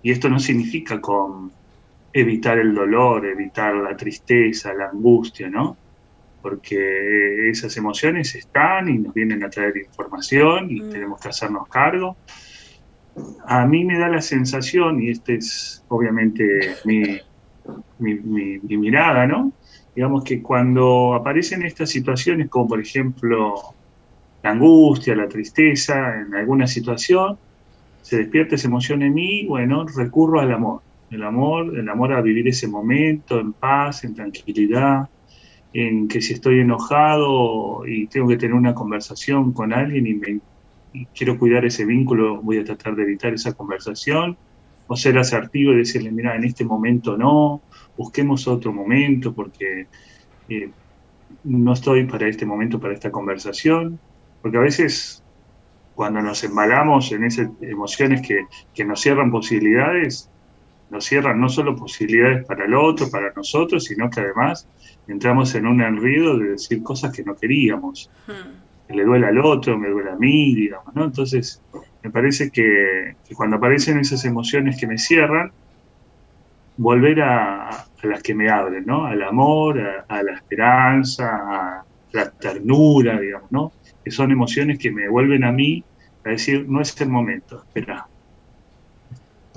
y 0.01 0.11
esto 0.11 0.29
no 0.29 0.39
significa 0.39 0.99
con 1.01 1.51
evitar 2.21 2.57
el 2.59 2.73
dolor, 2.73 3.25
evitar 3.25 3.75
la 3.75 3.95
tristeza, 3.95 4.73
la 4.73 4.89
angustia, 4.89 5.49
¿no? 5.49 5.77
Porque 6.41 7.49
esas 7.49 7.75
emociones 7.77 8.35
están 8.35 8.89
y 8.89 8.97
nos 8.99 9.13
vienen 9.13 9.43
a 9.43 9.49
traer 9.49 9.77
información 9.77 10.71
y 10.71 10.81
mm. 10.81 10.89
tenemos 10.89 11.19
que 11.19 11.29
hacernos 11.29 11.67
cargo. 11.67 12.17
A 13.47 13.65
mí 13.65 13.85
me 13.85 13.97
da 13.97 14.09
la 14.09 14.21
sensación, 14.21 15.01
y 15.01 15.09
esta 15.09 15.33
es 15.33 15.83
obviamente 15.87 16.75
mi, 16.85 17.19
mi 17.99 18.77
mirada, 18.77 19.25
¿no? 19.25 19.53
digamos 19.95 20.23
que 20.23 20.41
cuando 20.41 21.13
aparecen 21.13 21.63
estas 21.63 21.89
situaciones, 21.89 22.49
como 22.49 22.67
por 22.67 22.81
ejemplo 22.81 23.55
la 24.43 24.51
angustia, 24.51 25.15
la 25.15 25.27
tristeza 25.27 26.19
en 26.19 26.35
alguna 26.35 26.67
situación, 26.67 27.37
se 28.01 28.17
despierta 28.17 28.55
esa 28.55 28.67
emoción 28.67 29.01
en 29.01 29.13
mí, 29.13 29.45
bueno, 29.47 29.85
recurro 29.87 30.41
al 30.41 30.51
amor. 30.51 30.81
El 31.15 31.23
amor, 31.23 31.77
el 31.79 31.87
amor 31.87 32.11
a 32.11 32.21
vivir 32.21 32.45
ese 32.49 32.67
momento 32.67 33.39
en 33.39 33.53
paz, 33.53 34.03
en 34.03 34.13
tranquilidad, 34.13 35.09
en 35.71 36.09
que 36.09 36.21
si 36.21 36.33
estoy 36.33 36.59
enojado 36.59 37.87
y 37.87 38.07
tengo 38.07 38.27
que 38.27 38.35
tener 38.35 38.53
una 38.53 38.75
conversación 38.75 39.53
con 39.53 39.71
alguien 39.71 40.07
y, 40.93 41.05
quiero 41.13 41.39
cuidar 41.39 41.63
ese 41.63 41.85
vínculo, 41.85 42.41
voy 42.41 42.57
a 42.57 42.65
tratar 42.65 42.95
de 42.95 43.03
evitar 43.03 43.33
esa 43.33 43.53
conversación, 43.53 44.37
o 44.87 44.95
ser 44.97 45.17
asertivo 45.17 45.71
y 45.71 45.77
decirle, 45.77 46.11
mira, 46.11 46.35
en 46.35 46.43
este 46.43 46.65
momento 46.65 47.17
no, 47.17 47.61
busquemos 47.97 48.47
otro 48.47 48.73
momento 48.73 49.33
porque 49.33 49.87
eh, 50.49 50.69
no 51.45 51.73
estoy 51.73 52.05
para 52.05 52.27
este 52.27 52.45
momento, 52.45 52.79
para 52.79 52.93
esta 52.93 53.09
conversación, 53.11 53.99
porque 54.41 54.57
a 54.57 54.61
veces 54.61 55.23
cuando 55.95 56.21
nos 56.21 56.43
embalamos 56.43 57.11
en 57.13 57.23
esas 57.23 57.49
emociones 57.61 58.21
que, 58.27 58.45
que 58.73 58.83
nos 58.83 58.99
cierran 59.01 59.31
posibilidades, 59.31 60.29
nos 60.95 61.05
cierran 61.05 61.41
no 61.41 61.49
solo 61.49 61.75
posibilidades 61.75 62.45
para 62.45 62.63
el 62.63 62.73
otro, 62.73 63.09
para 63.11 63.33
nosotros, 63.33 63.83
sino 63.83 64.09
que 64.09 64.21
además 64.21 64.65
entramos 65.09 65.53
en 65.53 65.67
un 65.67 65.81
enredo 65.81 66.37
de 66.39 66.51
decir 66.51 66.81
cosas 66.83 67.11
que 67.13 67.21
no 67.21 67.35
queríamos. 67.35 68.09
Hmm. 68.25 68.87
Que 68.87 68.93
le 68.93 69.03
duele 69.03 69.27
al 69.27 69.39
otro, 69.39 69.77
me 69.77 69.89
duele 69.89 70.11
a 70.11 70.15
mí, 70.15 70.55
digamos, 70.55 70.95
¿no? 70.95 71.03
Entonces, 71.03 71.61
me 72.01 72.11
parece 72.11 72.49
que, 72.49 73.15
cuando 73.35 73.57
aparecen 73.57 73.99
esas 73.99 74.23
emociones 74.23 74.79
que 74.79 74.87
me 74.87 74.97
cierran, 74.97 75.51
volver 76.77 77.21
a, 77.21 77.87
las 78.03 78.23
que 78.23 78.33
me 78.33 78.49
abren, 78.49 78.85
¿no? 78.85 79.05
Al 79.05 79.21
amor, 79.23 79.81
a, 80.07 80.23
la 80.23 80.33
esperanza, 80.33 81.25
a 81.35 81.85
la 82.13 82.29
ternura, 82.29 83.19
digamos, 83.19 83.51
¿no? 83.51 83.73
Que 84.03 84.11
son 84.11 84.31
emociones 84.31 84.79
que 84.79 84.91
me 84.91 85.09
vuelven 85.09 85.43
a 85.43 85.51
mí 85.51 85.83
a 86.23 86.29
decir, 86.29 86.65
no 86.69 86.79
es 86.79 86.99
el 87.01 87.09
momento, 87.09 87.63
espera. 87.63 88.07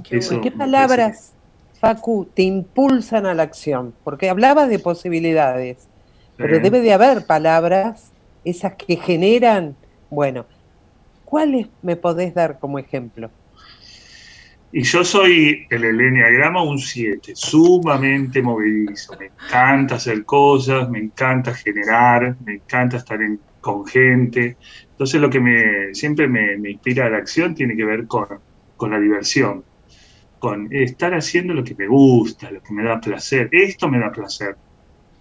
Qué, 0.09 0.21
¿Qué 0.43 0.50
palabras, 0.50 1.35
Facu, 1.81 2.29
te 2.35 2.43
impulsan 2.43 3.27
a 3.27 3.35
la 3.35 3.43
acción? 3.43 3.95
Porque 4.05 4.31
hablabas 4.31 4.69
de 4.69 4.79
posibilidades, 4.79 5.88
pero 6.37 6.61
debe 6.61 6.81
de 6.81 6.93
haber 6.93 7.27
palabras, 7.27 8.12
esas 8.45 8.75
que 8.75 8.97
generan, 8.97 9.77
bueno, 10.09 10.47
¿cuáles 11.25 11.67
me 11.83 11.97
podés 11.97 12.33
dar 12.33 12.59
como 12.59 12.79
ejemplo? 12.79 13.31
Y 14.71 14.83
yo 14.83 15.03
soy 15.03 15.67
el 15.71 15.85
Enneagrama 15.85 16.62
un 16.62 16.79
7, 16.79 17.33
sumamente 17.35 18.43
movedizo. 18.43 19.17
Me 19.19 19.27
encanta 19.27 19.95
hacer 19.95 20.25
cosas, 20.25 20.91
me 20.91 20.99
encanta 20.99 21.55
generar, 21.55 22.37
me 22.45 22.55
encanta 22.55 22.99
estar 22.99 23.19
con 23.61 23.87
gente. 23.87 24.59
Entonces 24.91 25.21
lo 25.21 25.31
que 25.31 25.41
me, 25.41 25.95
siempre 25.95 26.29
me, 26.29 26.71
inspira 26.71 27.07
a 27.07 27.11
la 27.11 27.17
acción 27.17 27.55
tiene 27.55 27.77
que 27.77 27.85
ver 27.85 28.07
con, 28.07 28.27
con 28.77 28.91
la 28.91 29.00
diversión, 29.00 29.65
con 30.38 30.73
estar 30.73 31.14
haciendo 31.14 31.54
lo 31.54 31.64
que 31.64 31.75
me 31.75 31.87
gusta, 31.87 32.50
lo 32.50 32.62
que 32.62 32.73
me 32.73 32.85
da 32.85 33.00
placer. 33.00 33.49
Esto 33.52 33.88
me 33.88 33.99
da 33.99 34.11
placer. 34.11 34.57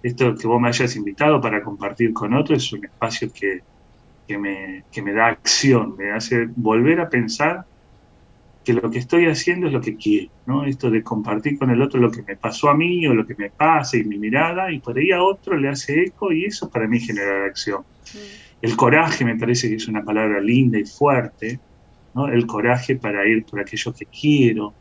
Esto 0.04 0.36
que 0.36 0.48
vos 0.48 0.62
me 0.62 0.70
hayas 0.70 0.96
invitado 0.96 1.42
para 1.42 1.64
compartir 1.64 2.14
con 2.14 2.34
otros 2.34 2.64
es 2.64 2.74
un 2.74 2.86
espacio 2.86 3.32
que, 3.34 3.62
que, 4.28 4.38
me, 4.38 4.84
que 4.92 5.02
me 5.02 5.14
da 5.14 5.28
acción, 5.28 5.96
me 5.98 6.12
hace 6.12 6.48
volver 6.56 7.00
a 7.00 7.10
pensar 7.10 7.66
que 8.64 8.74
lo 8.74 8.92
que 8.92 9.00
estoy 9.00 9.28
haciendo 9.28 9.68
es 9.68 9.74
lo 9.74 9.80
que 9.80 9.96
quiero, 9.96 10.30
¿no? 10.46 10.66
Esto 10.66 10.92
de 10.92 11.02
compartir 11.02 11.58
con 11.58 11.72
el 11.72 11.82
otro 11.82 12.02
lo 12.02 12.12
que 12.12 12.22
me 12.22 12.36
pasó 12.36 12.70
a 12.70 12.76
mí 12.76 13.08
o 13.08 13.14
lo 13.14 13.26
que 13.26 13.34
me 13.36 13.50
pasa 13.50 13.96
y 13.96 14.04
mi 14.04 14.18
mirada, 14.18 14.70
y 14.72 14.80
por 14.80 14.98
ahí 14.98 15.12
a 15.12 15.24
otro 15.24 15.58
le 15.58 15.70
hace 15.70 16.02
eco 16.04 16.34
y 16.34 16.44
eso 16.44 16.70
para 16.70 16.86
mí 16.86 17.00
genera 17.00 17.46
acción. 17.46 17.84
El 18.62 18.76
coraje 18.76 19.24
me 19.24 19.38
parece 19.38 19.70
que 19.70 19.76
es 19.76 19.88
una 19.88 20.04
palabra 20.04 20.42
linda 20.42 20.78
y 20.78 20.84
fuerte, 20.84 21.62
¿no? 22.14 22.28
El 22.28 22.46
coraje 22.46 22.98
para 22.98 23.26
ir 23.26 23.46
por 23.46 23.62
aquello 23.62 23.94
que 23.94 24.06
quiero, 24.06 24.74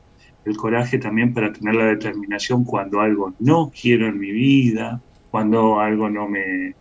el 0.46 0.56
coraje 0.56 0.98
también 0.98 1.34
para 1.34 1.52
tener 1.52 1.74
la 1.74 1.86
determinación 1.86 2.64
cuando 2.64 3.00
algo 3.00 3.34
no 3.40 3.70
quiero 3.70 4.06
en 4.06 4.18
mi 4.18 4.30
vida, 4.30 5.02
cuando 5.30 5.80
algo 5.80 6.08
no 6.08 6.28
me, 6.28 6.74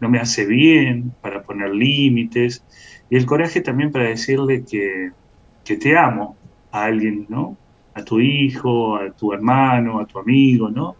no 0.00 0.08
me 0.08 0.20
hace 0.20 0.46
bien, 0.46 1.12
para 1.20 1.42
poner 1.42 1.70
límites, 1.70 2.64
y 3.10 3.16
el 3.16 3.26
coraje 3.26 3.60
también 3.60 3.90
para 3.90 4.04
decirle 4.04 4.64
que, 4.64 5.10
que 5.64 5.76
te 5.76 5.98
amo, 5.98 6.36
a 6.70 6.84
alguien, 6.84 7.26
¿no? 7.28 7.56
A 7.94 8.04
tu 8.04 8.20
hijo, 8.20 8.96
a 8.96 9.10
tu 9.10 9.32
hermano, 9.32 9.98
a 9.98 10.06
tu 10.06 10.20
amigo, 10.20 10.70
¿no? 10.70 10.94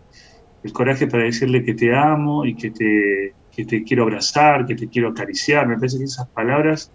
El 0.65 0.73
coraje 0.73 1.07
para 1.07 1.23
decirle 1.23 1.63
que 1.63 1.75
te 1.75 1.95
amo 1.95 2.45
y 2.45 2.57
que 2.57 2.73
te, 2.73 3.35
que 3.53 3.65
te 3.65 3.85
quiero 3.85 4.03
abrazar, 4.03 4.67
que 4.67 4.75
te 4.75 4.89
quiero 4.89 5.11
acariciar. 5.11 5.69
Me 5.69 5.77
parece 5.77 5.99
que 5.99 6.05
esas 6.05 6.29
palabras 6.31 6.93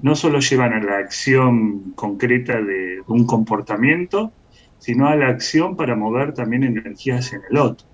no 0.00 0.14
solo 0.14 0.38
llevan 0.40 0.72
a 0.72 0.82
la 0.82 0.98
acción 0.98 1.92
concreta 1.94 2.60
de 2.60 3.02
un 3.06 3.26
comportamiento, 3.26 4.32
sino 4.78 5.08
a 5.08 5.16
la 5.16 5.28
acción 5.28 5.76
para 5.76 5.96
mover 5.96 6.34
también 6.34 6.62
energías 6.62 7.32
en 7.32 7.42
el 7.50 7.58
otro. 7.58 7.86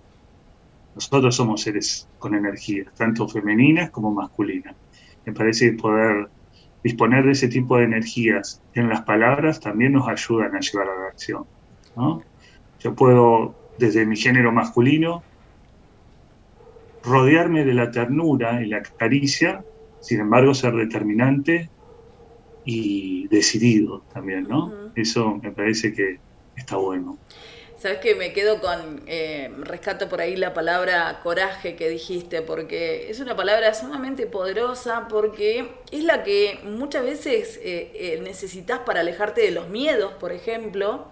Nosotros 0.94 1.34
somos 1.34 1.62
seres 1.62 2.06
con 2.18 2.34
energías, 2.34 2.92
tanto 2.94 3.26
femeninas 3.26 3.90
como 3.90 4.12
masculinas. 4.12 4.74
Me 5.24 5.32
parece 5.32 5.70
que 5.70 5.78
poder 5.78 6.28
disponer 6.82 7.24
de 7.24 7.32
ese 7.32 7.48
tipo 7.48 7.78
de 7.78 7.84
energías 7.84 8.60
en 8.74 8.88
las 8.88 9.00
palabras 9.02 9.58
también 9.58 9.92
nos 9.92 10.06
ayudan 10.06 10.54
a 10.54 10.60
llevar 10.60 10.88
a 10.88 11.00
la 11.00 11.06
acción. 11.08 11.44
Yo 12.80 12.94
puedo, 12.94 13.54
desde 13.78 14.04
mi 14.04 14.16
género 14.16 14.52
masculino, 14.52 15.22
rodearme 17.02 17.64
de 17.64 17.74
la 17.74 17.90
ternura 17.90 18.62
y 18.62 18.66
la 18.66 18.82
caricia, 18.82 19.64
sin 20.00 20.20
embargo 20.20 20.52
ser 20.54 20.74
determinante 20.74 21.70
y 22.64 23.28
decidido 23.28 24.02
también, 24.12 24.44
¿no? 24.48 24.92
Eso 24.94 25.38
me 25.42 25.52
parece 25.52 25.92
que 25.92 26.18
está 26.56 26.76
bueno. 26.76 27.18
Sabes 27.84 27.98
que 27.98 28.14
me 28.14 28.32
quedo 28.32 28.60
con, 28.60 29.02
eh, 29.06 29.50
rescato 29.58 30.08
por 30.08 30.22
ahí 30.22 30.36
la 30.36 30.54
palabra 30.54 31.20
coraje 31.22 31.76
que 31.76 31.90
dijiste, 31.90 32.40
porque 32.40 33.10
es 33.10 33.20
una 33.20 33.36
palabra 33.36 33.74
sumamente 33.74 34.26
poderosa, 34.26 35.06
porque 35.08 35.68
es 35.90 36.02
la 36.04 36.22
que 36.22 36.60
muchas 36.64 37.04
veces 37.04 37.60
eh, 37.62 37.90
eh, 37.94 38.20
necesitas 38.22 38.78
para 38.80 39.00
alejarte 39.00 39.42
de 39.42 39.50
los 39.50 39.68
miedos, 39.68 40.14
por 40.14 40.32
ejemplo, 40.32 41.08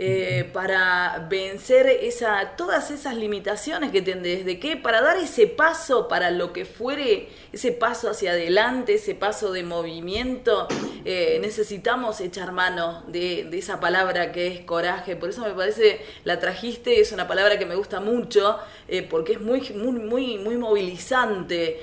eh, 0.00 0.48
para 0.52 1.26
vencer 1.28 1.88
esa, 1.88 2.52
todas 2.56 2.92
esas 2.92 3.16
limitaciones 3.16 3.90
que 3.90 4.00
tenés, 4.00 4.44
de 4.44 4.60
que 4.60 4.76
para 4.76 5.02
dar 5.02 5.16
ese 5.16 5.48
paso 5.48 6.06
para 6.06 6.30
lo 6.30 6.52
que 6.52 6.64
fuere, 6.64 7.30
ese 7.52 7.72
paso 7.72 8.08
hacia 8.08 8.30
adelante, 8.30 8.94
ese 8.94 9.16
paso 9.16 9.50
de 9.50 9.64
movimiento, 9.64 10.68
eh, 11.04 11.38
necesitamos 11.40 12.20
echar 12.20 12.52
mano 12.52 13.02
de, 13.08 13.48
esa 13.58 13.80
palabra 13.80 14.30
que 14.30 14.46
es 14.46 14.60
coraje. 14.60 15.16
Por 15.16 15.30
eso 15.30 15.40
me 15.40 15.50
parece, 15.50 16.00
la 16.22 16.38
trajiste, 16.38 17.00
es 17.00 17.10
una 17.10 17.26
palabra 17.26 17.58
que 17.58 17.66
me 17.66 17.74
gusta 17.74 17.98
mucho, 17.98 18.56
eh, 18.86 19.02
porque 19.02 19.32
es 19.32 19.40
muy, 19.40 19.68
muy, 19.70 19.98
muy, 19.98 20.38
muy 20.38 20.56
movilizante. 20.58 21.80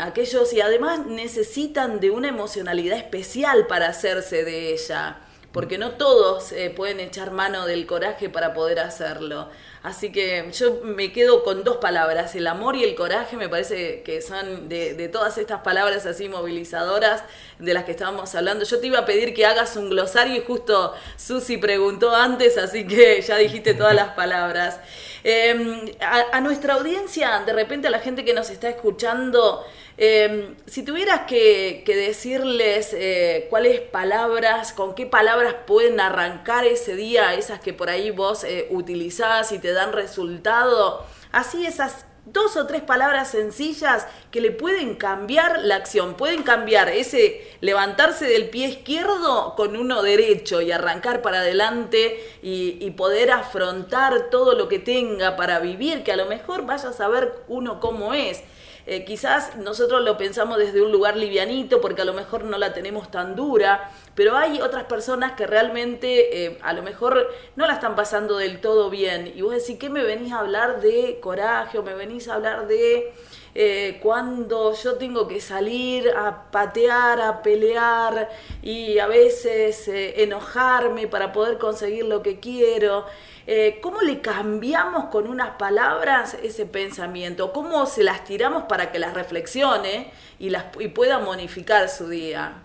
aquellos 0.00 0.52
y 0.52 0.60
además 0.60 1.04
necesitan 1.06 1.98
de 1.98 2.10
una 2.12 2.28
emocionalidad 2.28 2.96
especial 2.96 3.66
para 3.66 3.88
hacerse 3.88 4.44
de 4.44 4.72
ella 4.72 5.23
porque 5.54 5.78
no 5.78 5.92
todos 5.92 6.50
eh, 6.50 6.68
pueden 6.68 6.98
echar 6.98 7.30
mano 7.30 7.64
del 7.64 7.86
coraje 7.86 8.28
para 8.28 8.52
poder 8.54 8.80
hacerlo. 8.80 9.48
Así 9.84 10.10
que 10.10 10.50
yo 10.52 10.80
me 10.82 11.12
quedo 11.12 11.44
con 11.44 11.62
dos 11.62 11.76
palabras, 11.76 12.34
el 12.34 12.48
amor 12.48 12.74
y 12.74 12.82
el 12.82 12.96
coraje 12.96 13.36
me 13.36 13.48
parece 13.48 14.02
que 14.02 14.20
son 14.20 14.68
de, 14.68 15.08
todas 15.12 15.38
estas 15.38 15.60
palabras 15.60 16.06
así 16.06 16.28
movilizadoras 16.28 17.22
de 17.60 17.72
las 17.72 17.84
que 17.84 17.92
estábamos 17.92 18.34
hablando. 18.34 18.64
Yo 18.64 18.80
te 18.80 18.88
iba 18.88 18.98
a 18.98 19.06
pedir 19.06 19.32
que 19.32 19.46
hagas 19.46 19.76
un 19.76 19.90
glosario 19.90 20.34
y 20.34 20.40
justo 20.40 20.92
Susi 21.16 21.56
preguntó 21.58 22.12
antes, 22.16 22.58
así 22.58 22.84
que 22.84 23.22
ya 23.22 23.36
dijiste 23.36 23.74
todas 23.74 23.94
las 23.94 24.08
palabras. 24.14 24.80
Em, 25.22 25.86
a, 26.00 26.40
nuestra 26.40 26.74
audiencia, 26.74 27.44
de 27.46 27.52
repente 27.52 27.86
a 27.86 27.90
la 27.90 28.00
gente 28.00 28.24
que 28.24 28.34
nos 28.34 28.50
está 28.50 28.68
escuchando, 28.68 29.64
em, 29.96 30.54
si 30.66 30.82
tuvieras 30.82 31.22
que, 31.26 31.82
decirles 31.86 32.92
eh, 32.92 33.46
cuáles 33.50 33.80
palabras, 33.80 34.72
con 34.72 34.94
qué 34.94 35.06
palabras 35.06 35.54
pueden 35.66 36.00
arrancar 36.00 36.64
ese 36.64 36.94
día, 36.96 37.34
esas 37.34 37.60
que 37.60 37.72
por 37.72 37.90
ahí 37.90 38.10
vos 38.10 38.44
eh, 38.44 38.66
utilizás 38.70 39.52
y 39.52 39.58
te 39.58 39.72
dan 39.72 39.92
resultado, 39.92 41.04
así 41.32 41.66
esas 41.66 42.06
dos 42.26 42.56
o 42.56 42.66
tres 42.66 42.82
palabras 42.82 43.30
sencillas 43.30 44.06
que 44.30 44.40
le 44.40 44.50
pueden 44.50 44.94
cambiar 44.94 45.60
la 45.62 45.76
acción, 45.76 46.14
pueden 46.14 46.42
cambiar 46.42 46.88
ese 46.88 47.42
levantarse 47.60 48.26
del 48.26 48.48
pie 48.48 48.68
izquierdo 48.68 49.54
con 49.56 49.76
uno 49.76 50.02
derecho 50.02 50.62
y 50.62 50.72
arrancar 50.72 51.20
para 51.20 51.40
adelante 51.40 52.18
y, 52.42 52.90
poder 52.94 53.32
afrontar 53.32 54.30
todo 54.30 54.54
lo 54.54 54.68
que 54.68 54.78
tenga 54.78 55.34
para 55.36 55.58
vivir, 55.58 56.04
que 56.04 56.12
a 56.12 56.16
lo 56.16 56.26
mejor 56.26 56.64
vaya 56.64 56.90
a 56.90 56.92
saber 56.92 57.34
uno 57.48 57.80
cómo 57.80 58.14
es. 58.14 58.42
Eh, 58.86 59.04
quizás 59.06 59.56
nosotros 59.56 60.02
lo 60.02 60.18
pensamos 60.18 60.58
desde 60.58 60.82
un 60.82 60.92
lugar 60.92 61.16
livianito 61.16 61.80
porque 61.80 62.02
a 62.02 62.04
lo 62.04 62.12
mejor 62.12 62.44
no 62.44 62.58
la 62.58 62.74
tenemos 62.74 63.10
tan 63.10 63.34
dura, 63.34 63.90
pero 64.14 64.36
hay 64.36 64.60
otras 64.60 64.84
personas 64.84 65.32
que 65.32 65.46
realmente 65.46 66.44
eh, 66.44 66.58
a 66.62 66.74
lo 66.74 66.82
mejor 66.82 67.30
no 67.56 67.66
la 67.66 67.74
están 67.74 67.96
pasando 67.96 68.36
del 68.36 68.60
todo 68.60 68.90
bien. 68.90 69.32
Y 69.34 69.40
vos 69.40 69.52
decís, 69.52 69.78
¿qué 69.78 69.88
me 69.88 70.02
venís 70.02 70.32
a 70.32 70.40
hablar 70.40 70.82
de 70.82 71.18
coraje 71.20 71.78
o 71.78 71.82
me 71.82 71.94
venís 71.94 72.28
a 72.28 72.34
hablar 72.34 72.66
de 72.66 73.14
eh, 73.54 74.00
cuando 74.02 74.74
yo 74.74 74.96
tengo 74.96 75.28
que 75.28 75.40
salir 75.40 76.10
a 76.10 76.50
patear, 76.50 77.22
a 77.22 77.42
pelear 77.42 78.28
y 78.60 78.98
a 78.98 79.06
veces 79.06 79.88
enojarme 79.88 81.06
para 81.06 81.32
poder 81.32 81.56
conseguir 81.56 82.04
lo 82.04 82.22
que 82.22 82.38
quiero? 82.38 83.06
Eh, 83.46 83.78
¿cómo 83.82 84.00
le 84.00 84.20
cambiamos 84.20 85.06
con 85.06 85.28
unas 85.28 85.50
palabras 85.56 86.36
ese 86.42 86.64
pensamiento? 86.64 87.52
¿Cómo 87.52 87.84
se 87.84 88.02
las 88.02 88.24
tiramos 88.24 88.64
para 88.64 88.90
que 88.90 88.98
las 88.98 89.12
reflexione 89.12 90.10
y, 90.38 90.48
las, 90.48 90.66
y 90.80 90.88
pueda 90.88 91.18
modificar 91.18 91.88
su 91.90 92.08
día? 92.08 92.62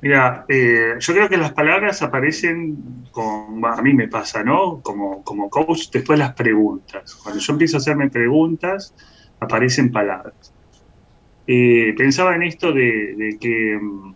Mira, 0.00 0.44
eh, 0.48 0.94
yo 0.98 1.12
creo 1.14 1.28
que 1.28 1.36
las 1.36 1.52
palabras 1.52 2.02
aparecen, 2.02 3.06
con, 3.12 3.64
a 3.64 3.80
mí 3.82 3.94
me 3.94 4.08
pasa, 4.08 4.42
¿no? 4.42 4.80
Como, 4.82 5.22
como 5.22 5.48
coach, 5.48 5.90
después 5.92 6.18
las 6.18 6.34
preguntas. 6.34 7.14
Cuando 7.22 7.40
yo 7.40 7.52
empiezo 7.52 7.76
a 7.76 7.78
hacerme 7.78 8.10
preguntas, 8.10 8.92
aparecen 9.38 9.92
palabras. 9.92 10.52
Eh, 11.46 11.94
pensaba 11.96 12.34
en 12.34 12.42
esto 12.42 12.72
de 12.72 13.36
que 13.40 13.78
mm, 13.80 14.14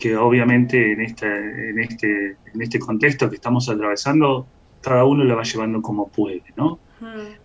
que 0.00 0.16
obviamente 0.16 0.92
en, 0.92 1.02
esta, 1.02 1.28
en, 1.28 1.78
este, 1.78 2.36
en 2.54 2.62
este 2.62 2.78
contexto 2.78 3.28
que 3.28 3.36
estamos 3.36 3.68
atravesando, 3.68 4.46
cada 4.80 5.04
uno 5.04 5.24
lo 5.24 5.36
va 5.36 5.42
llevando 5.42 5.82
como 5.82 6.08
puede, 6.08 6.42
¿no? 6.56 6.78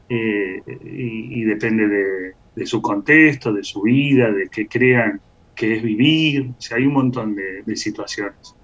Eh, 0.10 0.62
y, 0.84 1.44
depende 1.44 2.34
de, 2.56 2.66
su 2.66 2.82
contexto, 2.82 3.54
de 3.54 3.64
su 3.64 3.82
vida, 3.82 4.32
de 4.32 4.48
qué 4.50 4.68
crean 4.68 5.22
que 5.56 5.76
es 5.76 5.84
vivir, 5.84 6.52
o 6.58 6.62
sea, 6.62 6.78
hay 6.78 6.86
un 6.86 6.94
montón 6.94 7.36
de, 7.36 7.76
situaciones. 7.76 8.56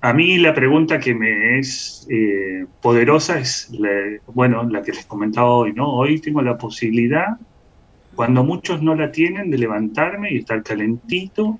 A 0.00 0.12
mí 0.12 0.38
la 0.38 0.54
pregunta 0.54 1.00
que 1.00 1.14
me 1.14 1.58
es 1.58 2.06
eh, 2.08 2.66
poderosa 2.80 3.38
es, 3.40 3.70
bueno, 4.26 4.62
la 4.64 4.82
que 4.82 4.92
les 4.92 5.06
comentaba 5.06 5.50
hoy, 5.50 5.72
¿no? 5.72 5.92
Hoy 5.92 6.20
tengo 6.20 6.40
la 6.40 6.56
posibilidad, 6.56 7.36
cuando 8.14 8.44
muchos 8.44 8.82
no 8.82 8.94
la 8.94 9.10
tienen, 9.12 9.50
de 9.50 9.58
levantarme 9.58 10.32
y 10.32 10.38
estar 10.38 10.62
calentito 10.62 11.58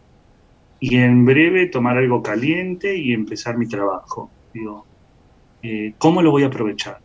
y 0.78 0.96
en 0.98 1.24
breve 1.24 1.68
tomar 1.68 1.96
algo 1.98 2.22
caliente 2.22 2.96
y 2.96 3.12
empezar 3.12 3.58
mi 3.58 3.68
trabajo. 3.68 4.34
Digo, 4.52 4.88
eh, 5.62 5.94
¿cómo 5.98 6.22
lo 6.22 6.30
voy 6.32 6.44
a 6.44 6.46
aprovechar? 6.48 6.98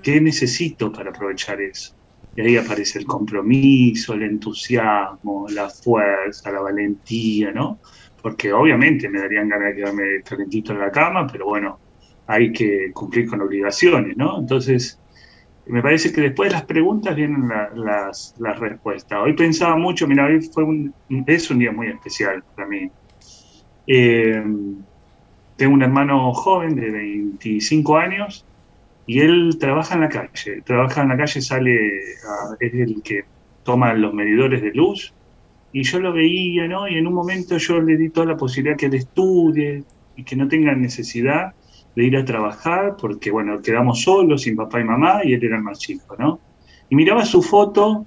¿Qué 0.00 0.20
necesito 0.20 0.92
para 0.92 1.10
aprovechar 1.10 1.60
eso? 1.60 1.92
Y 2.34 2.42
ahí 2.42 2.56
aparece 2.56 2.98
el 2.98 3.06
compromiso, 3.06 4.14
el 4.14 4.22
entusiasmo, 4.24 5.46
la 5.50 5.70
fuerza, 5.70 6.50
la 6.52 6.60
valentía, 6.60 7.52
¿no? 7.52 7.80
Porque 8.22 8.52
obviamente 8.52 9.08
me 9.08 9.20
darían 9.20 9.48
ganas 9.48 9.70
de 9.70 9.76
quedarme 9.76 10.22
calentito 10.24 10.72
en 10.72 10.80
la 10.80 10.90
cama, 10.90 11.26
pero 11.26 11.46
bueno, 11.46 11.82
hay 12.26 12.52
que 12.52 12.90
cumplir 12.94 13.28
con 13.28 13.42
obligaciones, 13.42 14.16
¿no? 14.16 14.38
Entonces, 14.40 15.02
me 15.66 15.82
parece 15.82 16.12
que 16.12 16.20
después 16.22 16.50
de 16.50 16.54
las 16.56 16.66
preguntas 16.66 17.14
vienen 17.16 17.48
las, 17.76 18.34
las 18.38 18.58
respuestas. 18.58 19.20
Hoy 19.22 19.34
pensaba 19.34 19.76
mucho, 19.76 20.06
mira, 20.08 20.26
hoy 20.26 20.40
fue 20.52 20.64
un, 20.64 20.94
es 21.26 21.50
un 21.50 21.58
día 21.60 21.72
muy 21.72 21.88
especial 21.88 22.42
para 22.54 22.68
mí. 22.68 22.90
Eh, 23.94 24.42
tengo 25.56 25.74
un 25.74 25.82
hermano 25.82 26.32
joven 26.32 26.74
de 26.76 26.90
25 26.90 27.98
años 27.98 28.46
y 29.06 29.20
él 29.20 29.58
trabaja 29.60 29.96
en 29.96 30.00
la 30.00 30.08
calle. 30.08 30.62
Trabaja 30.64 31.02
en 31.02 31.08
la 31.10 31.18
calle, 31.18 31.42
sale, 31.42 31.90
es 32.58 32.72
el 32.72 33.02
que 33.02 33.24
toma 33.62 33.92
los 33.92 34.14
medidores 34.14 34.62
de 34.62 34.72
luz. 34.72 35.12
Y 35.74 35.82
yo 35.82 36.00
lo 36.00 36.14
veía, 36.14 36.66
¿no? 36.68 36.88
Y 36.88 36.96
en 36.96 37.06
un 37.06 37.12
momento 37.12 37.58
yo 37.58 37.82
le 37.82 37.98
di 37.98 38.08
toda 38.08 38.28
la 38.28 38.36
posibilidad 38.38 38.78
que 38.78 38.86
él 38.86 38.94
estudie 38.94 39.84
y 40.16 40.24
que 40.24 40.36
no 40.36 40.48
tenga 40.48 40.74
necesidad 40.74 41.52
de 41.94 42.04
ir 42.04 42.16
a 42.16 42.24
trabajar, 42.24 42.96
porque, 42.98 43.30
bueno, 43.30 43.60
quedamos 43.60 44.00
solos, 44.00 44.40
sin 44.40 44.56
papá 44.56 44.80
y 44.80 44.84
mamá, 44.84 45.20
y 45.22 45.34
él 45.34 45.44
era 45.44 45.56
el 45.56 45.62
más 45.62 45.78
chico, 45.78 46.16
¿no? 46.18 46.40
Y 46.88 46.96
miraba 46.96 47.26
su 47.26 47.42
foto 47.42 48.06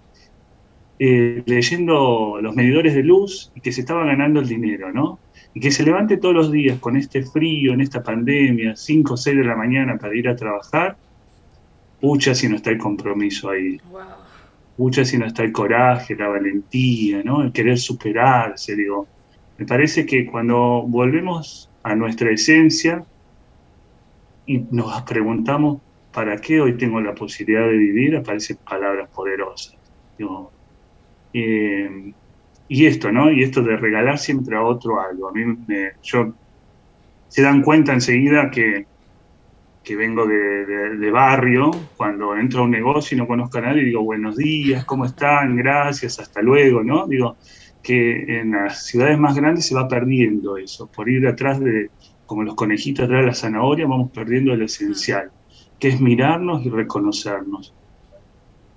eh, 1.00 1.44
leyendo 1.46 2.40
los 2.42 2.56
medidores 2.56 2.94
de 2.94 3.04
luz 3.04 3.52
y 3.56 3.62
que 3.62 3.72
se 3.72 3.82
estaba 3.82 4.06
ganando 4.06 4.40
el 4.40 4.48
dinero, 4.48 4.92
¿no? 4.92 5.20
y 5.56 5.62
que 5.62 5.72
se 5.72 5.84
levante 5.84 6.18
todos 6.18 6.36
los 6.36 6.52
días 6.52 6.80
con 6.80 6.98
este 6.98 7.24
frío, 7.24 7.74
en 7.74 7.80
esta 7.80 8.04
pandemia, 8.04 8.76
5 8.76 9.14
o 9.14 9.18
6 9.18 9.38
de 9.38 9.44
la 9.46 9.56
mañana 9.56 9.98
para 9.98 10.14
ir 10.14 10.28
a 10.28 10.36
trabajar, 10.36 10.98
pucha 12.02 12.36
si 12.36 12.50
no 12.50 12.58
está 12.58 12.72
el 12.72 12.78
compromiso 12.78 13.50
ahí. 13.50 13.80
Pucha 14.76 15.06
si 15.06 15.18
no 15.18 15.26
está 15.26 15.44
el 15.44 15.54
coraje, 15.54 16.14
la 16.18 16.28
valentía, 16.28 17.24
¿no? 17.24 17.42
El 17.42 17.54
querer 17.54 17.78
superarse, 17.78 18.76
digo. 18.76 19.08
Me 19.58 19.66
parece 19.66 20.06
que 20.06 20.26
cuando 20.26 20.84
volvemos 20.86 21.70
a 21.84 21.96
nuestra 21.96 22.32
esencia 22.32 23.06
y 24.46 24.58
nos 24.72 25.02
preguntamos, 25.04 25.80
¿para 26.12 26.36
qué 26.36 26.60
hoy 26.60 26.74
tengo 26.74 27.00
la 27.00 27.16
posibilidad 27.16 27.66
de 27.66 27.78
vivir? 27.78 28.18
Aparecen 28.18 28.58
palabras 28.58 29.10
poderosas. 29.16 29.78
Digo, 30.18 30.52
eh, 31.38 32.14
y 32.70 32.86
esto, 32.86 33.12
¿no? 33.12 33.30
Y 33.30 33.44
esto 33.44 33.62
de 33.62 33.76
regalar 33.76 34.18
siempre 34.18 34.56
a 34.56 34.64
otro 34.64 35.02
algo. 35.02 35.28
A 35.28 35.34
mí 35.34 35.44
me, 35.68 35.92
yo 36.02 36.34
se 37.28 37.42
dan 37.42 37.62
cuenta 37.62 37.94
enseguida 37.94 38.50
que, 38.50 38.86
que 39.84 39.96
vengo 39.98 40.26
de, 40.26 41.12
barrio, 41.12 41.72
cuando 41.98 42.36
entro 42.38 42.62
a 42.62 42.64
un 42.64 42.72
negocio 42.72 43.16
y 43.16 43.20
no 43.20 43.28
conozco 43.28 43.58
a 43.58 43.62
nadie, 43.62 43.84
digo 43.84 44.02
buenos 44.02 44.38
días, 44.38 44.86
¿cómo 44.86 45.06
están? 45.06 45.58
Gracias, 45.58 46.20
hasta 46.20 46.42
luego, 46.42 46.84
¿no? 46.84 47.06
Digo 47.06 47.36
que 47.84 48.40
en 48.40 48.52
las 48.52 48.86
ciudades 48.86 49.20
más 49.20 49.36
grandes 49.36 49.68
se 49.68 49.76
va 49.76 49.88
perdiendo 49.88 50.58
eso, 50.58 50.88
por 50.88 51.10
ir 51.10 51.28
atrás 51.28 51.60
de, 51.60 51.92
como 52.26 52.44
los 52.44 52.56
conejitos 52.56 53.06
atrás 53.06 53.22
de 53.22 53.28
la 53.28 53.34
zanahoria, 53.36 53.86
vamos 53.88 54.10
perdiendo 54.12 54.56
lo 54.56 54.66
esencial, 54.66 55.32
que 55.80 55.90
es 55.90 56.00
mirarnos 56.00 56.66
y 56.66 56.70
reconocernos 56.70 57.74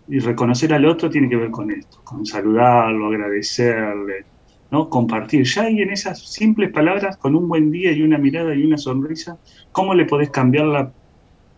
y 0.09 0.21
reconocer 0.21 0.73
al 0.73 0.87
otro 0.87 1.11
tiene 1.11 1.29
que 1.29 1.37
ver 1.37 1.51
con 1.51 1.71
esto, 1.71 2.01
con 2.03 2.25
saludarlo, 2.25 3.09
agradecerle, 3.09 4.25
¿no? 4.71 4.89
Compartir. 4.89 5.45
Ya 5.45 5.63
hay 5.65 5.83
en 5.83 5.91
esas 5.91 6.33
simples 6.33 6.71
palabras, 6.73 7.17
con 7.17 7.37
un 7.37 7.49
buen 7.49 7.71
día 7.71 7.93
y 7.93 8.03
una 8.03 8.19
mirada 8.19 8.55
y 8.55 8.65
una 8.65 8.79
sonrisa, 8.79 9.39
¿cómo 9.73 9.95
le 9.95 10.07
podés 10.07 10.31
cambiar 10.31 10.67
la, 10.67 10.93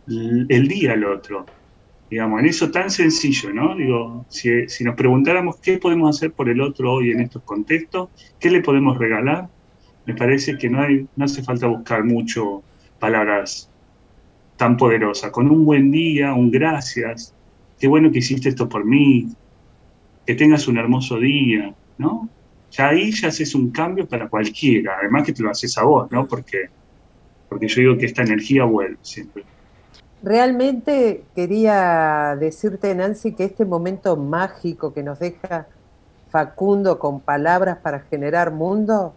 el 0.07 0.69
día 0.69 0.93
al 0.95 1.05
otro? 1.05 1.47
Digamos, 2.11 2.41
en 2.41 2.47
eso 2.47 2.71
tan 2.73 2.91
sencillo, 2.91 3.53
¿no? 3.53 3.77
Digo, 3.77 4.27
si, 4.29 4.69
si 4.69 4.83
nos 4.83 4.97
preguntáramos 4.97 5.59
qué 5.61 5.79
podemos 5.79 6.17
hacer 6.17 6.33
por 6.33 6.49
el 6.49 6.61
otro 6.61 6.95
hoy 6.95 7.13
en 7.13 7.21
estos 7.21 7.43
contextos, 7.43 8.09
qué 8.41 8.51
le 8.51 8.63
podemos 8.63 8.99
regalar, 8.99 9.49
Me 10.07 10.15
parece 10.15 10.59
que 10.59 10.69
no, 10.69 10.83
hay, 10.83 11.07
no 11.15 11.27
hace 11.27 11.43
falta 11.43 11.69
buscar 11.69 12.05
mucho 12.05 12.65
palabras 12.99 13.71
tan 14.57 14.77
poderosas. 14.77 15.31
Con 15.31 15.51
un 15.51 15.65
buen 15.65 15.91
día, 15.91 16.35
un 16.35 16.51
gracias, 16.51 17.35
qué 17.81 17.89
bueno 17.89 18.13
que 18.13 18.19
hiciste 18.19 18.51
esto 18.51 18.69
por 18.69 18.85
mí, 18.85 19.27
que 20.27 20.35
tengas 20.35 20.69
un 20.69 20.79
hermoso 20.79 21.19
día, 21.19 21.75
¿no? 21.99 22.29
Ya 22.71 22.89
ahí 22.89 23.11
ya 23.11 23.29
haces 23.29 23.55
un 23.55 23.71
cambio 23.71 24.07
para 24.07 24.29
cualquiera, 24.29 24.99
además 25.01 25.25
que 25.25 25.33
te 25.33 25.43
lo 25.43 25.51
haces 25.51 25.77
a 25.79 25.83
vos, 25.83 26.09
¿no? 26.13 26.29
Porque, 26.29 26.69
porque 27.49 27.67
yo 27.67 27.81
digo 27.81 27.99
que 27.99 28.07
esta 28.07 28.23
energía 28.23 28.65
vuelve 28.65 28.99
siempre. 29.01 29.45
Realmente 30.23 31.25
quería 31.35 32.37
decirte, 32.39 32.95
Nancy, 32.95 33.33
que 33.33 33.45
este 33.45 33.65
momento 33.65 34.17
mágico 34.17 34.93
que 34.93 35.03
nos 35.03 35.19
deja 35.19 35.67
Facundo 36.31 36.99
con 37.01 37.21
palabras 37.21 37.79
para 37.79 38.01
generar 38.01 38.53
mundo, 38.53 39.15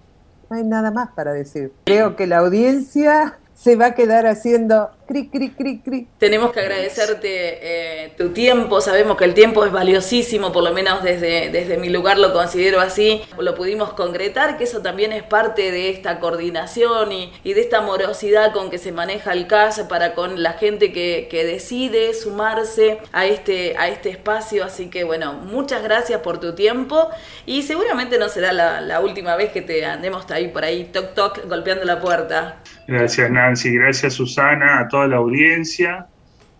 no 0.49 0.55
hay 0.55 0.63
nada 0.63 0.89
más 0.89 1.09
para 1.11 1.33
decir. 1.33 1.71
Creo 1.83 2.15
que 2.15 2.25
la 2.25 2.37
audiencia 2.37 3.37
se 3.53 3.75
va 3.75 3.87
a 3.87 3.93
quedar 3.93 4.25
haciendo 4.25 4.89
cri, 5.07 5.29
cri, 5.29 5.49
cri, 5.51 5.79
cri. 5.79 6.07
Tenemos 6.17 6.51
que 6.51 6.59
agradecerte 6.59 7.25
eh, 7.27 8.13
tu 8.17 8.29
tiempo, 8.29 8.81
sabemos 8.81 9.17
que 9.17 9.25
el 9.25 9.33
tiempo 9.33 9.65
es 9.65 9.71
valiosísimo, 9.71 10.51
por 10.51 10.63
lo 10.63 10.73
menos 10.73 11.03
desde, 11.03 11.49
desde 11.49 11.77
mi 11.77 11.89
lugar 11.89 12.17
lo 12.17 12.33
considero 12.33 12.79
así, 12.79 13.21
lo 13.37 13.55
pudimos 13.55 13.93
concretar, 13.93 14.57
que 14.57 14.63
eso 14.65 14.81
también 14.81 15.11
es 15.11 15.23
parte 15.23 15.71
de 15.71 15.89
esta 15.89 16.19
coordinación 16.19 17.11
y, 17.11 17.33
y 17.43 17.53
de 17.53 17.61
esta 17.61 17.79
amorosidad 17.79 18.53
con 18.53 18.69
que 18.69 18.77
se 18.77 18.91
maneja 18.91 19.33
el 19.33 19.47
CAS 19.47 19.81
para 19.89 20.13
con 20.13 20.41
la 20.41 20.53
gente 20.53 20.91
que, 20.91 21.27
que, 21.29 21.43
decide 21.43 22.13
sumarse 22.13 22.99
a 23.11 23.25
este, 23.25 23.75
a 23.77 23.89
este 23.89 24.09
espacio, 24.09 24.63
así 24.63 24.89
que 24.89 25.03
bueno, 25.03 25.33
muchas 25.33 25.83
gracias 25.83 26.21
por 26.21 26.39
tu 26.39 26.55
tiempo 26.55 27.09
y 27.45 27.63
seguramente 27.63 28.17
no 28.17 28.29
será 28.29 28.53
la, 28.53 28.81
la 28.81 29.01
última 29.01 29.35
vez 29.35 29.51
que 29.51 29.61
te 29.61 29.85
andemos 29.85 30.29
ahí 30.31 30.47
por 30.47 30.63
ahí, 30.63 30.85
toc 30.85 31.13
toc, 31.13 31.47
golpeando 31.47 31.85
la 31.85 31.99
puerta. 31.99 32.57
Gracias 32.87 33.29
Nancy, 33.29 33.73
gracias 33.75 34.13
Susana, 34.13 34.79
a 34.79 34.87
toda 34.93 35.07
la 35.07 35.17
audiencia. 35.17 36.05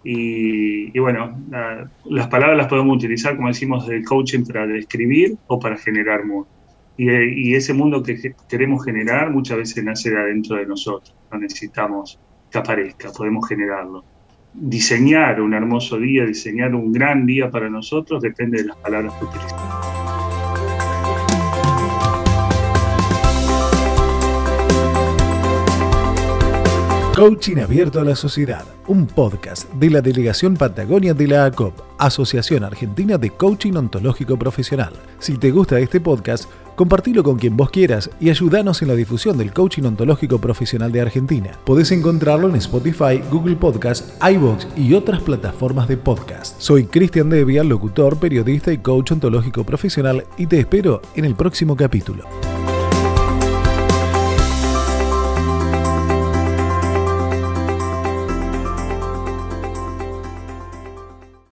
Y, 0.03 0.89
y 0.91 0.99
bueno, 0.99 1.39
la, 1.51 1.87
las 2.05 2.27
palabras 2.29 2.57
las 2.57 2.67
podemos 2.67 2.97
utilizar, 2.97 3.35
como 3.35 3.47
decimos, 3.47 3.87
del 3.87 4.03
coaching 4.03 4.43
para 4.43 4.65
describir 4.65 5.37
o 5.45 5.59
para 5.59 5.77
generar 5.77 6.25
mundo. 6.25 6.47
Y, 6.97 7.11
y, 7.11 7.55
ese 7.55 7.75
mundo 7.75 8.01
que 8.01 8.33
queremos 8.49 8.83
generar 8.83 9.29
muchas 9.29 9.57
veces 9.57 9.83
nace 9.83 10.09
de 10.09 10.19
adentro 10.19 10.55
de 10.55 10.65
nosotros, 10.65 11.15
no 11.31 11.37
necesitamos 11.37 12.19
que 12.51 12.57
aparezca, 12.57 13.11
podemos 13.11 13.47
generarlo. 13.47 14.03
Diseñar 14.53 15.39
un 15.39 15.53
hermoso 15.53 15.99
día, 15.99 16.25
diseñar 16.25 16.73
un 16.73 16.91
gran 16.91 17.27
día 17.27 17.51
para 17.51 17.69
nosotros 17.69 18.21
depende 18.21 18.63
de 18.63 18.69
las 18.69 18.77
palabras 18.77 19.13
que 19.13 19.25
utilizamos. 19.25 20.02
Coaching 27.23 27.59
Abierto 27.59 28.01
a 28.01 28.03
la 28.03 28.17
Sociedad, 28.17 28.65
un 28.85 29.07
podcast 29.07 29.71
de 29.75 29.89
la 29.89 30.01
Delegación 30.01 30.57
Patagonia 30.57 31.13
de 31.13 31.25
la 31.29 31.45
ACOP, 31.45 31.73
Asociación 31.97 32.65
Argentina 32.65 33.17
de 33.17 33.29
Coaching 33.29 33.75
Ontológico 33.75 34.37
Profesional. 34.37 34.91
Si 35.19 35.37
te 35.37 35.49
gusta 35.49 35.79
este 35.79 36.01
podcast, 36.01 36.49
compartilo 36.75 37.23
con 37.23 37.37
quien 37.37 37.55
vos 37.55 37.69
quieras 37.69 38.09
y 38.19 38.29
ayúdanos 38.29 38.81
en 38.81 38.89
la 38.89 38.95
difusión 38.95 39.37
del 39.37 39.53
coaching 39.53 39.83
ontológico 39.83 40.41
profesional 40.41 40.91
de 40.91 40.99
Argentina. 40.99 41.51
Podés 41.63 41.93
encontrarlo 41.93 42.49
en 42.49 42.57
Spotify, 42.57 43.21
Google 43.31 43.55
Podcast, 43.55 44.21
iVoox 44.21 44.67
y 44.75 44.93
otras 44.93 45.21
plataformas 45.21 45.87
de 45.87 45.95
podcast. 45.95 46.59
Soy 46.59 46.87
Cristian 46.87 47.29
Devia, 47.29 47.63
locutor, 47.63 48.19
periodista 48.19 48.73
y 48.73 48.79
coach 48.79 49.13
ontológico 49.13 49.63
profesional 49.63 50.25
y 50.35 50.47
te 50.47 50.59
espero 50.59 51.01
en 51.15 51.23
el 51.23 51.35
próximo 51.35 51.77
capítulo. 51.77 52.25